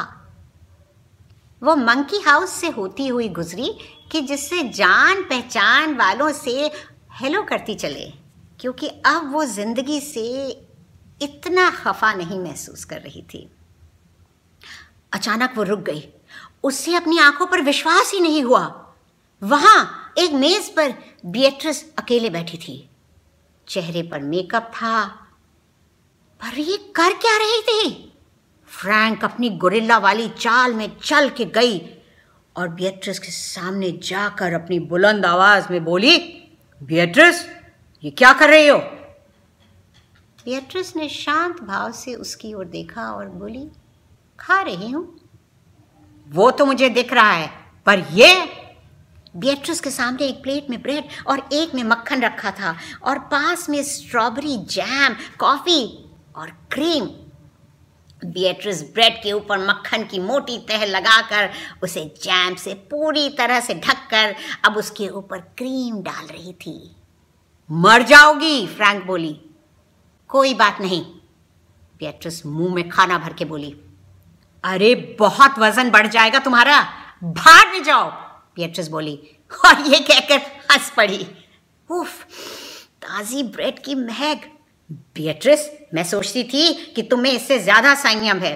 वो 1.62 1.74
मंकी 1.76 2.20
हाउस 2.20 2.50
से 2.50 2.68
होती 2.68 3.06
हुई 3.08 3.28
गुजरी 3.30 3.70
कि 4.12 4.20
जिससे 4.20 4.62
जान 4.70 5.22
पहचान 5.22 5.94
वालों 5.96 6.30
से 6.32 6.70
हेलो 7.12 7.42
करती 7.42 7.74
चले, 7.74 8.12
क्योंकि 8.60 8.88
अब 9.06 9.32
वो 9.32 9.44
ज़िंदगी 9.44 10.00
से 10.00 10.48
इतना 11.20 11.70
खफा 11.72 12.12
नहीं 12.14 12.38
महसूस 12.40 12.84
कर 12.84 13.00
रही 13.00 13.22
थी। 13.24 13.48
अचानक 15.12 15.54
वो 15.56 15.62
रुक 15.62 15.80
गई। 15.80 16.08
उससे 16.64 16.94
अपनी 16.94 17.18
आँखों 17.18 17.46
पर 17.46 17.60
विश्वास 17.62 18.12
ही 18.14 18.20
नहीं 18.20 18.42
हुआ। 18.44 18.64
वहाँ 19.42 20.12
एक 20.18 20.32
मेज 20.32 20.68
पर 20.74 20.94
बियट्रिस 21.26 21.82
अकेले 21.98 22.30
बैठी 22.30 22.58
थी। 22.58 22.88
चेहरे 23.68 24.02
पर 24.02 24.20
मेकअप 24.22 24.70
था, 24.74 25.06
पर 26.40 26.58
ये 26.58 26.76
कर 26.96 27.12
क्या 27.14 27.36
रही 27.36 27.60
थी? 27.62 28.12
फ्रैंक 28.68 29.24
अपनी 29.24 29.48
गुरिल्ला 29.50 29.98
वाली 29.98 30.28
चाल 30.28 30.74
में 30.74 30.90
चल 31.04 31.28
के 31.28 31.44
गई 31.44 31.78
और 32.56 32.68
बियट्रिस 32.68 33.18
के 33.18 33.30
सामने 33.30 33.90
जाकर 34.02 34.52
अपनी 34.52 34.78
बुलंद 34.78 35.26
आवाज़ 35.26 35.66
में 35.70 35.84
बोली 35.84 36.18
बियट्रिस 36.80 37.44
ये 38.04 38.10
क्या 38.10 38.32
कर 38.32 38.50
रही 38.50 38.68
हो? 38.68 38.78
बियट्रिस 40.44 40.96
ने 40.96 41.08
शांत 41.08 41.60
भाव 41.62 41.92
से 41.92 42.14
उसकी 42.14 42.54
ओर 42.54 42.64
देखा 42.64 43.02
और 43.02 43.26
बोली, 43.26 43.66
खा 44.40 44.60
रही 44.60 44.90
हूँ। 44.90 45.20
वो 46.28 46.50
तो 46.50 46.66
मुझे 46.66 46.88
दिख 46.88 47.12
रहा 47.12 47.30
है, 47.30 47.50
पर 47.86 47.98
ये? 48.12 48.34
बियट्रिस 49.36 49.80
के 49.80 49.90
सामने 49.90 50.26
एक 50.26 50.42
प्लेट 50.42 50.70
में 50.70 50.80
ब्रेड 50.82 51.04
और 51.26 51.48
एक 51.52 51.74
में 51.74 51.82
मक्खन 51.84 52.22
रखा 52.22 52.50
था 52.50 52.74
और 53.02 53.18
पास 53.18 53.68
में 53.70 53.82
स्ट्रॉबेरी, 53.82 54.56
जैम, 54.56 55.16
कॉफ़ी 55.38 55.82
और 56.36 56.50
क्रीम 56.72 57.08
बियट्रिस 58.24 58.82
ब्रेड 58.82 59.22
के 59.22 59.32
ऊपर 59.32 59.58
मक्खन 59.58 60.04
की 60.04 60.18
मोटी 60.18 60.58
तह 60.58 60.84
लगाकर 60.84 61.50
उसे 61.82 62.14
जैम 62.22 62.54
से 62.54 62.74
पूरी 62.74 63.30
तरह 63.30 63.60
से 63.60 63.74
ढककर 63.74 64.36
अब 64.64 64.76
उसके 64.76 65.08
ऊपर 65.08 65.38
क्रीम 65.38 66.02
डाल 66.02 66.26
रही 66.26 66.52
थी। 66.52 66.96
मर 67.70 68.02
जाओगी, 68.02 68.66
फ्रैंक 68.66 69.04
बोली। 69.04 69.40
कोई 70.28 70.54
बात 70.54 70.80
नहीं 70.80 71.04
बियट्रिस 71.98 72.46
मुँह 72.46 72.74
में 72.74 72.88
खाना 72.88 73.18
भर 73.18 73.32
के 73.32 73.44
बोली। 73.44 73.80
अरे, 74.64 75.16
बहुत 75.18 75.58
वज़न 75.58 75.90
बढ़ 75.90 76.06
जाएगा 76.06 76.38
तुम्हारा, 76.38 76.82
भाग 77.24 77.72
में 77.72 77.82
जाओ 77.82 78.10
बियट्रिस 78.56 78.88
बोली। 78.88 79.22
और 79.64 79.80
ये 79.80 79.98
कहकर 79.98 80.40
हंस 80.72 80.92
पड़ी। 80.96 81.28
उफ, 81.90 82.24
ताजी 83.02 83.42
ब्रेड 83.42 83.78
की 83.78 83.94
महक। 83.94 84.55
बियट्रिस 84.90 85.68
मैं 85.94 86.04
सोचती 86.04 86.42
थी 86.44 86.72
कि 86.96 87.02
तुम्हें 87.02 87.32
इससे 87.32 87.58
ज़्यादा 87.58 87.94
संयम 87.94 88.38
है। 88.38 88.54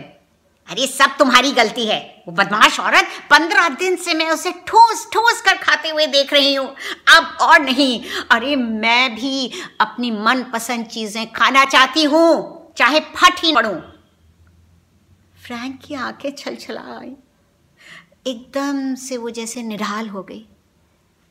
अरे, 0.69 0.87
सब 0.87 1.17
तुम्हारी 1.19 1.53
गलती 1.53 1.87
है। 1.87 1.99
वो 2.27 2.33
बदमाश 2.33 2.79
औरत 2.81 3.07
पंद्रह 3.31 3.69
दिन 3.69 3.97
से 3.97 4.15
मैं 4.15 4.31
उसे 4.31 4.51
ठोस 4.67 5.07
ठोस 5.13 5.41
कर 5.41 5.57
खाते 5.57 5.89
हुए 5.89 6.07
देख 6.07 6.33
रही 6.33 6.55
हूँ। 6.55 6.67
अब 7.17 7.37
और 7.41 7.61
नहीं। 7.61 8.03
अरे, 8.31 8.57
मैं 8.57 9.15
भी 9.15 9.51
अपनी 9.81 10.11
मनपसंद 10.11 10.87
चीज़ें 10.87 11.33
खाना 11.33 11.65
चाहती 11.65 12.05
हूँ, 12.05 12.73
चाहे 12.77 13.01
फट 13.01 13.45
ही 13.45 13.55
पड़ू। 13.55 13.75
फ्रैंक 15.47 15.81
की 15.85 15.95
आँखें 15.95 16.31
छलछला 16.31 16.81
आई 16.99 17.13
एकदम 18.27 18.95
से 18.95 19.17
वो 19.17 19.31
जैसे 19.31 19.63
निढाल 19.63 20.09
हो 20.09 20.23
गई। 20.23 20.45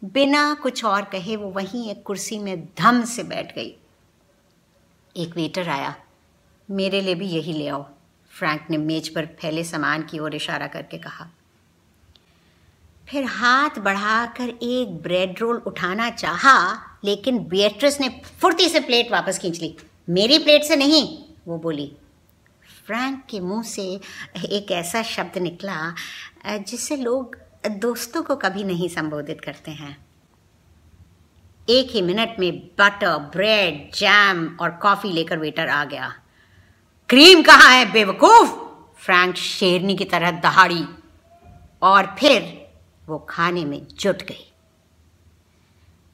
बिना 0.03 0.53
कुछ 0.53 0.83
और 0.85 1.01
कहे 1.03 1.35
वो 1.35 1.49
वहीं 1.49 1.89
एक 1.91 2.03
कुर्सी 2.03 2.39
में 2.39 2.65
धम 2.79 3.03
से 3.05 3.23
बैठ 3.23 3.55
गई। 3.55 3.75
एक 5.15 5.35
वेटर 5.35 5.69
आया। 5.69 5.95
मेरे 6.69 7.01
लिए 7.01 7.15
भी 7.15 7.27
यही 7.27 7.53
ले 7.53 7.67
आओ। 7.67 7.83
फ्रैंक 8.31 8.67
ने 8.69 8.77
मेज 8.77 9.09
पर 9.09 9.25
फैले 9.41 9.63
सामान 9.63 10.03
की 10.03 10.19
ओर 10.19 10.35
इशारा 10.35 10.67
करके 10.67 10.97
कहा। 10.97 11.27
फिर 13.07 13.23
हाथ 13.25 13.79
बढ़ाकर 13.79 14.49
एक 14.49 14.97
ब्रेड 15.03 15.39
रोल 15.39 15.57
उठाना 15.57 16.09
चाहा, 16.09 16.73
लेकिन 17.03 17.39
बियट्रिस 17.39 17.99
ने 18.01 18.09
फुर्ती 18.41 18.69
से 18.69 18.79
प्लेट 18.79 19.11
वापस 19.11 19.39
खींच 19.39 19.59
ली। 19.61 19.75
मेरी 20.09 20.37
प्लेट 20.37 20.63
से 20.63 20.75
नहीं, 20.75 21.17
वो 21.47 21.57
बोली। 21.57 21.91
फ्रैंक 22.85 23.23
के 23.29 23.39
मुँह 23.39 23.63
से 23.63 23.83
एक 24.37 24.71
ऐसा 24.71 25.01
शब्द 25.03 25.37
निकला 25.37 25.95
जिससे 26.47 26.95
लोग 26.95 27.37
दोस्तों 27.67 28.23
को 28.23 28.35
कभी 28.35 28.63
नहीं 28.63 28.87
संबोधित 28.89 29.41
करते 29.41 29.71
हैं। 29.71 29.97
एक 31.69 31.91
ही 31.91 32.01
मिनट 32.01 32.35
में 32.39 32.67
बटर 32.79 33.17
ब्रेड 33.17 33.95
जैम 33.95 34.57
और 34.61 34.69
कॉफ़ी 34.71 35.11
लेकर 35.11 35.39
वेटर 35.39 35.67
आ 35.67 35.85
गया। 35.85 36.13
क्रीम 37.09 37.41
कहाँ 37.41 37.75
है, 37.75 37.91
बेवकूफ़? 37.91 38.49
फ्रैंक 38.99 39.35
शेरनी 39.35 39.95
की 39.95 40.05
तरह 40.05 40.31
दहाड़ी। 40.31 40.85
और 41.81 42.15
फिर 42.19 42.67
वो 43.07 43.19
खाने 43.29 43.65
में 43.65 43.87
जुट 43.99 44.21
गई। 44.21 44.53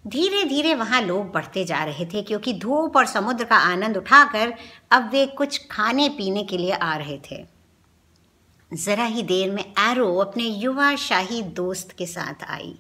धीरे 0.08 0.44
धीरे 0.44 0.74
वहाँ 0.74 1.02
लोग 1.02 1.32
बढ़ते 1.32 1.66
जा 1.66 1.84
रहे 1.84 2.06
थे 2.06 2.22
क्योंकि 2.22 2.54
धूप 2.54 2.98
और 2.98 3.06
समुद्र 3.06 3.44
का 3.44 3.56
आनंद 3.56 3.98
उठाकर 3.98 4.54
अब 4.92 5.10
वे 5.12 5.26
कुछ 5.26 5.68
खाने 5.72 6.10
पीने 6.10 6.44
के 6.44 6.58
लिए 6.58 6.72
आ 6.72 6.96
रहे 6.96 7.20
थे। 7.32 7.46
ज़रा 8.74 9.06
ही 9.06 9.24
देर 9.24 9.52
में 9.52 9.74
एरो 9.80 10.16
अपने 10.16 10.44
युवा 10.44 10.96
शाही 10.96 11.42
दोस्त 11.42 11.92
के 11.92 12.06
साथ 12.06 12.44
आई। 12.44 12.76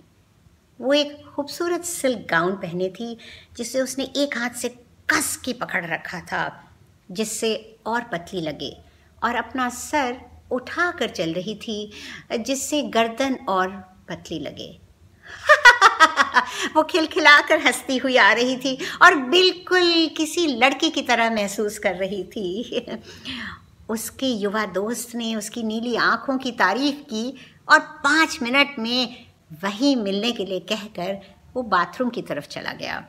वो 0.81 0.93
एक 0.93 1.24
खूबसूरत 1.36 1.84
सिल्क 1.84 2.28
गाउन 2.30 2.56
पहने 2.56 2.89
थी, 2.89 3.17
जिसे 3.58 3.82
उसने 3.82 4.04
एक 4.04 4.38
हाथ 4.38 4.50
से 4.50 4.69
कस 5.10 5.38
के 5.38 5.54
पकड़ 5.54 5.86
रखा 5.86 6.19
था, 6.19 6.63
जिससे 7.12 7.78
और 7.86 8.02
पतली 8.02 8.41
लगे 8.41 8.78
और 9.24 9.36
अपना 9.36 9.69
सर 9.69 10.21
उठा 10.52 10.91
कर 10.91 11.10
चल 11.10 11.34
रही 11.34 11.56
थी, 11.56 11.91
जिससे 12.39 12.82
गर्दन 12.82 13.36
और 13.50 13.69
पतली 14.10 14.39
लगे। 14.39 14.80
वो 16.76 16.84
खिलखिलाकर 16.84 17.60
हंसती 17.60 17.98
हुई 17.98 18.17
आ 18.17 18.34
रही 18.34 18.58
थी 18.58 18.78
और 19.02 19.15
बिल्कुल 19.15 20.10
किसी 20.17 20.48
लड़की 20.48 20.89
की 20.89 21.02
तरह 21.02 21.30
महसूस 21.30 21.80
कर 21.80 21.95
रही 21.95 22.24
थी। 22.24 22.86
उसके 23.89 24.28
युवा 24.28 24.65
दोस्त 24.65 25.15
ने 25.15 25.36
उसकी 25.36 25.63
नीली 25.63 25.95
आँखों 25.95 26.38
की 26.38 26.52
तारीफ़ 26.52 26.95
की 26.95 27.38
और 27.71 27.80
पाँच 27.80 28.39
मिनट 28.41 28.76
में 28.80 29.24
वही 29.51 29.95
मिलने 29.95 30.31
के 30.31 30.45
लिए 30.45 30.60
कहकर 30.60 31.17
वो 31.55 31.63
बाथरूम 31.63 32.10
की 32.10 32.21
तरफ़ 32.21 32.47
चला 32.47 32.71
गया। 32.71 33.05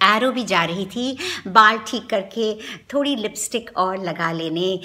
एरो 0.00 0.30
भी 0.32 0.44
जा 0.44 0.64
रही 0.64 0.86
थी, 0.86 1.18
बाल 1.48 1.78
ठीक 1.78 2.08
करके 2.10 2.54
थोड़ी 2.94 3.16
लिपस्टिक 3.16 3.70
और 3.76 4.04
लगा 4.04 4.32
लेने। 4.32 4.80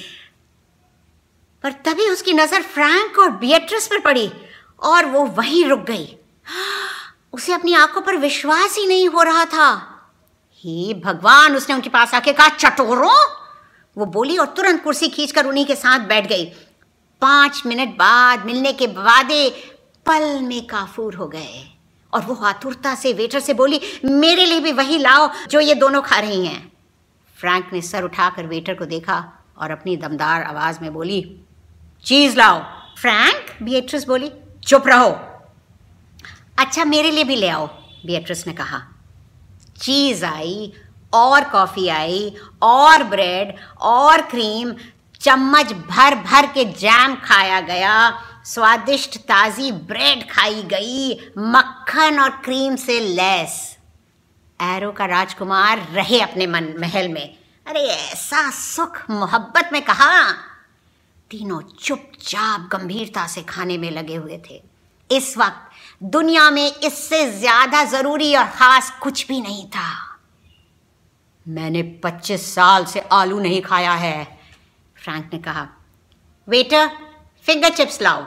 पर 1.63 1.71
तभी 1.71 2.09
उसकी 2.09 2.33
नज़र 2.33 2.61
फ्रैंक 2.61 3.19
और 3.19 3.31
बियट्रिस 3.31 3.87
पर 3.87 3.99
पड़ी 3.99 4.31
और 4.83 5.05
वो 5.05 5.25
वहीं 5.25 5.65
रुक 5.65 5.79
गई। 5.79 6.17
उसे 7.33 7.53
अपनी 7.53 7.73
आँखों 7.73 8.01
पर 8.01 8.17
विश्वास 8.17 8.77
ही 8.77 8.85
नहीं 8.87 9.07
हो 9.09 9.21
रहा 9.21 9.45
था। 9.45 9.87
हे 10.65 10.93
भगवान, 10.93 11.55
उसने 11.55 11.75
उनके 11.75 11.89
पास 11.89 12.13
आके 12.13 12.33
कहा, 12.33 12.49
चटोरों? 12.49 13.15
वो 13.97 14.05
बोली 14.05 14.37
और 14.37 14.45
तुरंत 14.47 14.83
कुर्सी 14.83 15.07
खींचकर 15.07 15.45
उन्हीं 15.45 15.65
के 15.65 15.75
साथ 15.75 15.99
बैठ 15.99 16.27
गई। 16.27 16.45
पाँच 17.21 17.61
मिनट 17.65 17.89
बाद 17.89 18.45
मिलने 18.45 18.73
के 18.73 18.87
वादे 18.87 19.70
पल 20.05 20.41
में 20.41 20.65
काफूर 20.67 21.15
हो 21.15 21.27
गए। 21.27 21.77
और 22.13 22.21
वो 22.21 22.35
आतुरता 22.35 22.95
से 22.95 23.13
वेटर 23.13 23.39
से 23.39 23.53
बोली, 23.53 23.81
मेरे 24.05 24.45
लिए 24.45 24.59
भी 24.59 24.71
वही 24.71 24.97
लाओ 24.97 25.29
जो 25.49 25.59
ये 25.59 25.75
दोनों 25.75 26.01
खा 26.01 26.19
रही 26.19 26.45
हैं। 26.45 26.71
फ्रैंक 27.37 27.69
ने 27.73 27.81
सर 27.81 28.03
उठाकर 28.03 28.45
वेटर 28.45 28.73
को 28.73 28.85
देखा 28.85 29.33
और 29.57 29.71
अपनी 29.71 29.95
दमदार 29.97 30.43
आवाज़ 30.43 30.79
में 30.81 30.93
बोली, 30.93 31.41
चीज़ 32.05 32.37
लाओ। 32.37 32.59
फ्रैंक 32.97 33.63
बियट्रिस 33.63 34.07
बोली, 34.07 34.31
चुप 34.67 34.87
रहो। 34.87 35.11
अच्छा 36.59 36.85
मेरे 36.85 37.11
लिए 37.11 37.23
भी 37.23 37.35
ले 37.35 37.49
आओ 37.49 37.67
बियट्रिस 38.05 38.47
ने 38.47 38.53
कहा। 38.53 38.81
चीज़ 39.81 40.25
आई, 40.25 40.73
और 41.13 41.43
कॉफ़ी 41.43 41.87
आई, 41.87 42.35
और 42.61 43.03
ब्रेड, 43.03 43.55
और 43.81 44.21
क्रीम, 44.21 44.73
चम्मच 45.21 45.73
भर 45.73 46.15
भर 46.15 46.45
के 46.45 46.65
जैम 46.65 47.15
खाया 47.15 47.59
गया 47.61 48.09
स्वादिष्ट 48.45 49.17
ताज़ी 49.17 49.71
ब्रेड 49.71 50.29
खाई 50.31 50.61
गई 50.63 51.13
मक्खन 51.37 52.19
और 52.19 52.29
क्रीम 52.29 52.75
से 52.75 52.99
लैस। 52.99 53.77
एरो 54.59 54.91
का 54.91 55.05
राजकुमार 55.05 55.79
रहे 55.79 56.19
अपने 56.21 56.47
मन, 56.47 56.73
महल 56.79 57.07
में। 57.09 57.37
अरे, 57.67 57.79
ऐसा 57.79 58.49
सुख 58.51 59.09
मोहब्बत 59.09 59.69
में 59.73 59.81
कहा? 59.81 60.31
तीनों 61.31 61.61
चुपचाप 61.61 62.69
गंभीरता 62.71 63.27
से 63.27 63.41
खाने 63.41 63.77
में 63.77 63.89
लगे 63.91 64.15
हुए 64.15 64.41
थे। 64.49 64.61
इस 65.09 65.37
वक्त 65.37 66.03
दुनिया 66.03 66.49
में 66.51 66.75
इससे 66.75 67.25
ज़्यादा 67.31 67.83
ज़रूरी 67.83 68.35
और 68.35 68.45
खास 68.45 68.91
कुछ 69.01 69.27
भी 69.27 69.41
नहीं 69.41 69.65
था। 69.65 70.17
मैंने 71.45 71.81
पच्चीस 72.03 72.53
साल 72.55 72.85
से 72.85 72.99
आलू 72.99 73.39
नहीं 73.39 73.61
खाया 73.61 73.93
है, 73.93 74.23
फ्रैंक 74.95 75.29
ने 75.33 75.39
कहा। 75.39 75.67
वेटर 76.47 76.89
फिंगर 77.45 77.69
चिप्स 77.69 78.01
लाओ। 78.01 78.25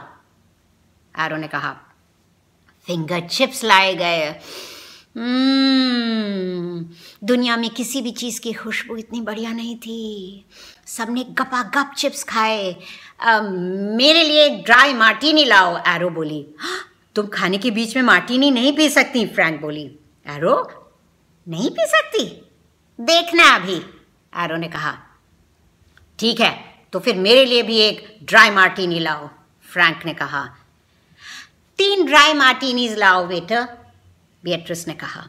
एरो 1.14 1.36
ने 1.36 1.48
कहा 1.48 1.76
फिंगर 2.86 3.20
चिप्स 3.28 3.64
लाए 3.64 3.94
गए। 3.94 4.32
hmm, 5.16 6.84
दुनिया 7.24 7.56
में 7.56 7.70
किसी 7.70 8.02
भी 8.02 8.10
चीज़ 8.10 8.40
की 8.40 8.52
खुशबू 8.52 8.96
इतनी 8.96 9.20
बढ़िया 9.20 9.52
नहीं 9.52 9.76
थी। 9.76 10.44
सबने 10.86 11.24
गपा 11.24 11.62
गप 11.62 11.94
चिप्स 11.98 12.24
खाए 12.24 12.76
मेरे 13.22 14.24
लिए 14.24 14.48
ड्राई 14.50 14.94
मार्टीनी 14.94 15.44
लाओ 15.44 15.76
एरो 15.86 16.10
बोली। 16.10 16.46
तुम 17.14 17.26
खाने 17.26 17.58
के 17.58 17.70
बीच 17.70 17.96
में 17.96 18.02
मार्टीनी 18.02 18.50
नहीं 18.50 18.72
पी 18.76 18.88
सकती 18.88 19.26
फ्रैंक 19.26 19.60
बोली। 19.60 19.86
एरो 20.26 20.56
नहीं 21.48 21.70
पी 21.70 21.86
सकती? 21.86 22.24
देखना 23.00 23.54
अभी 23.54 23.76
एरो 24.36 24.56
ने 24.56 24.68
कहा। 24.68 24.98
ठीक 26.18 26.40
है 26.40 26.73
तो 26.94 27.00
फिर 27.00 27.16
मेरे 27.16 27.44
लिए 27.44 27.62
भी 27.62 27.76
एक 27.76 28.18
ड्राई 28.22 28.50
मार्टीनी 28.50 28.98
लाओ 28.98 29.28
फ्रैंक 29.72 30.04
ने 30.06 30.14
कहा। 30.14 30.44
तीन 31.78 32.04
ड्राई 32.06 32.34
मार्टीनीज 32.34 32.94
लाओ 32.94 33.26
वेटर 33.26 33.62
बियट्रिस 34.44 34.88
ने 34.88 34.94
कहा। 34.94 35.26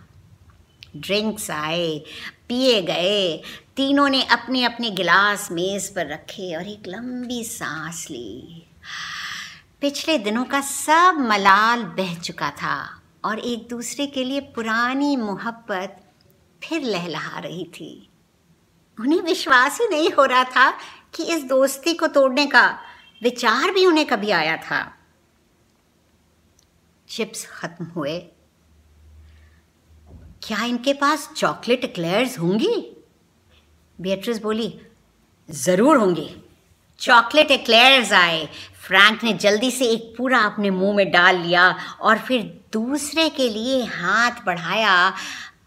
ड्रिंक्स 0.97 1.51
आए, 1.51 2.03
पिए 2.47 2.81
गए, 2.81 3.37
तीनों 3.75 4.09
ने 4.09 4.23
अपने 4.23 4.63
अपने 4.63 4.89
गिलास 4.89 5.51
मेज 5.51 5.95
पर 5.95 6.07
रखे 6.07 6.55
और 6.55 6.67
एक 6.67 6.87
लंबी 6.87 7.43
सांस 7.43 8.07
ली। 8.11 8.63
पिछले 9.81 10.17
दिनों 10.17 10.45
का 10.45 10.61
सब 10.61 11.17
मलाल 11.19 11.83
बह 11.83 12.15
चुका 12.19 12.49
था 12.49 13.01
और 13.25 13.39
एक 13.39 13.67
दूसरे 13.69 14.07
के 14.07 14.23
लिए 14.23 14.39
पुरानी 14.39 15.15
मोहब्बत 15.15 16.01
फिर 16.63 16.81
लहलहा 16.81 17.39
रही 17.39 17.63
थी। 17.63 18.09
उन्हें 18.99 19.21
विश्वास 19.21 19.81
ही 19.81 19.87
नहीं 19.87 20.11
हो 20.11 20.25
रहा 20.25 20.43
था 20.43 20.69
कि 21.15 21.23
इस 21.23 21.43
दोस्ती 21.43 21.93
को 21.93 22.07
तोड़ने 22.07 22.45
का 22.45 22.67
विचार 23.23 23.71
भी 23.71 23.85
उन्हें 23.85 24.05
कभी 24.07 24.31
आया 24.31 24.55
था। 24.57 24.81
चिप्स 27.09 27.45
खत्म 27.45 27.85
हुए। 27.85 28.17
क्या 30.41 30.63
इनके 30.63 30.93
पास 30.93 31.29
चॉकलेट 31.37 31.93
क्लेयर्स 31.95 32.39
होंगी? 32.39 32.75
बियट्रिस 33.99 34.41
बोली, 34.41 34.81
ज़रूर 35.49 35.97
होंगी। 35.97 36.29
चॉकलेट 36.99 37.51
एक्लेयर्स 37.51 38.11
आए। 38.13 38.45
फ्रैंक 38.81 39.23
ने 39.23 39.33
जल्दी 39.33 39.71
से 39.71 39.85
एक 39.85 40.13
पूरा 40.17 40.39
अपने 40.39 40.69
मुँह 40.69 40.95
में 40.95 41.11
डाल 41.11 41.37
लिया 41.37 41.69
और 42.01 42.19
फिर 42.19 42.41
दूसरे 42.73 43.29
के 43.29 43.49
लिए 43.49 43.83
हाथ 43.85 44.45
बढ़ाया, 44.45 45.09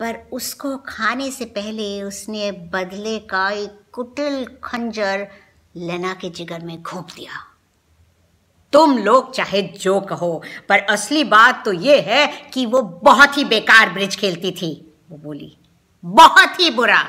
पर 0.01 0.17
उसको 0.33 0.77
खाने 0.79 1.31
से 1.31 1.45
पहले 1.45 2.03
उसने 2.03 2.51
बदले 2.53 3.19
का 3.19 3.51
एक 3.51 3.81
कुटिल 3.99 4.45
खंजर 4.65 5.27
लेना 5.77 6.15
के 6.15 6.29
जिगर 6.31 6.61
में 6.61 6.83
घोप 6.83 7.07
दिया। 7.17 7.33
तुम 8.73 8.99
लोग 8.99 9.33
चाहे 9.35 9.63
जो 9.63 10.01
कहो, 10.01 10.43
पर 10.69 10.79
असली 10.79 11.25
बात 11.25 11.65
तो 11.65 11.73
यह 11.73 12.05
है 12.07 12.51
कि 12.55 12.67
वो 12.67 12.83
बहुत 12.83 13.39
ही 13.39 13.45
बेकार 13.45 13.91
ब्रिज 13.91 14.17
खेलती 14.17 14.51
थी, 14.51 14.95
वो 15.11 15.19
बोली। 15.19 15.57
बहुत 16.05 16.61
ही 16.61 16.71
बुरा 16.71 17.03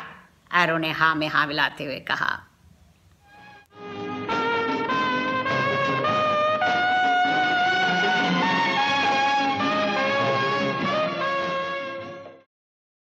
एरो 0.54 0.78
ने 0.78 0.92
हा 0.92 1.16
में 1.16 1.28
हा 1.28 1.46
मिलाते 1.46 1.84
हुए 1.84 2.00
कहा। 2.00 2.49